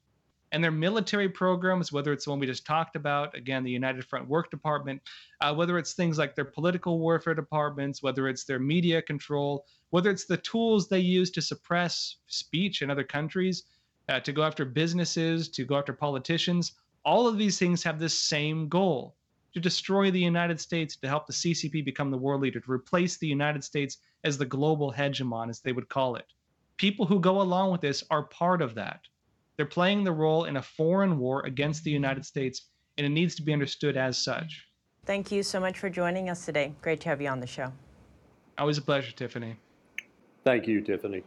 And 0.50 0.64
their 0.64 0.70
military 0.70 1.28
programs, 1.28 1.92
whether 1.92 2.12
it's 2.12 2.24
the 2.24 2.30
one 2.30 2.38
we 2.38 2.46
just 2.46 2.64
talked 2.64 2.96
about, 2.96 3.36
again, 3.36 3.64
the 3.64 3.70
United 3.70 4.04
Front 4.06 4.28
Work 4.28 4.50
Department, 4.50 5.02
uh, 5.42 5.54
whether 5.54 5.78
it's 5.78 5.92
things 5.92 6.16
like 6.16 6.34
their 6.34 6.46
political 6.46 6.98
warfare 6.98 7.34
departments, 7.34 8.02
whether 8.02 8.28
it's 8.28 8.44
their 8.44 8.58
media 8.58 9.02
control, 9.02 9.66
whether 9.90 10.10
it's 10.10 10.24
the 10.24 10.38
tools 10.38 10.88
they 10.88 11.00
use 11.00 11.30
to 11.32 11.42
suppress 11.42 12.16
speech 12.26 12.80
in 12.80 12.90
other 12.90 13.04
countries, 13.04 13.64
uh, 14.08 14.20
to 14.20 14.32
go 14.32 14.42
after 14.42 14.64
businesses, 14.64 15.50
to 15.50 15.64
go 15.64 15.76
after 15.76 15.92
politicians, 15.92 16.72
all 17.08 17.26
of 17.26 17.38
these 17.38 17.58
things 17.58 17.82
have 17.82 17.98
this 17.98 18.18
same 18.18 18.68
goal 18.68 19.16
to 19.54 19.60
destroy 19.60 20.10
the 20.10 20.20
United 20.20 20.60
States, 20.60 20.94
to 20.94 21.08
help 21.08 21.26
the 21.26 21.32
CCP 21.32 21.82
become 21.82 22.10
the 22.10 22.18
world 22.18 22.42
leader, 22.42 22.60
to 22.60 22.70
replace 22.70 23.16
the 23.16 23.26
United 23.26 23.64
States 23.64 23.96
as 24.24 24.36
the 24.36 24.44
global 24.44 24.92
hegemon, 24.92 25.48
as 25.48 25.60
they 25.60 25.72
would 25.72 25.88
call 25.88 26.16
it. 26.16 26.26
People 26.76 27.06
who 27.06 27.18
go 27.18 27.40
along 27.40 27.72
with 27.72 27.80
this 27.80 28.04
are 28.10 28.24
part 28.24 28.60
of 28.60 28.74
that. 28.74 29.00
They're 29.56 29.64
playing 29.64 30.04
the 30.04 30.12
role 30.12 30.44
in 30.44 30.58
a 30.58 30.62
foreign 30.62 31.18
war 31.18 31.46
against 31.46 31.82
the 31.82 31.90
United 31.90 32.26
States, 32.26 32.66
and 32.98 33.06
it 33.06 33.10
needs 33.10 33.34
to 33.36 33.42
be 33.42 33.54
understood 33.54 33.96
as 33.96 34.18
such. 34.18 34.68
Thank 35.06 35.32
you 35.32 35.42
so 35.42 35.58
much 35.58 35.78
for 35.78 35.88
joining 35.88 36.28
us 36.28 36.44
today. 36.44 36.74
Great 36.82 37.00
to 37.00 37.08
have 37.08 37.22
you 37.22 37.28
on 37.28 37.40
the 37.40 37.46
show. 37.46 37.72
Always 38.58 38.76
a 38.76 38.82
pleasure, 38.82 39.12
Tiffany. 39.12 39.56
Thank 40.44 40.66
you, 40.68 40.82
Tiffany. 40.82 41.24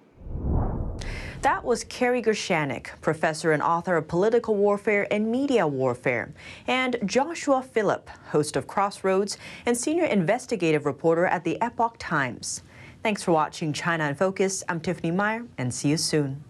That 1.42 1.66
was 1.66 1.84
Kerry 1.86 2.22
Gershaneck, 2.22 3.02
professor 3.02 3.52
and 3.52 3.64
author 3.64 3.98
of 3.98 4.08
political 4.08 4.54
warfare 4.56 5.08
and 5.12 5.32
media 5.32 5.66
warfare, 5.66 6.36
and 6.68 6.98
Joshua 7.04 7.64
Phillip, 7.64 8.12
host 8.30 8.56
of 8.56 8.68
Crossroads 8.68 9.40
and 9.66 9.76
senior 9.76 10.06
investigative 10.06 10.86
reporter 10.86 11.26
at 11.26 11.44
the 11.44 11.60
Epoch 11.60 11.96
Times. 11.98 12.62
Thanks 13.02 13.24
for 13.24 13.32
watching 13.32 13.74
China 13.74 14.08
in 14.08 14.14
Focus. 14.14 14.64
I'm 14.70 14.80
Tiffany 14.80 15.10
Meyer, 15.10 15.48
and 15.58 15.74
see 15.74 15.90
you 15.90 15.98
soon. 15.98 16.44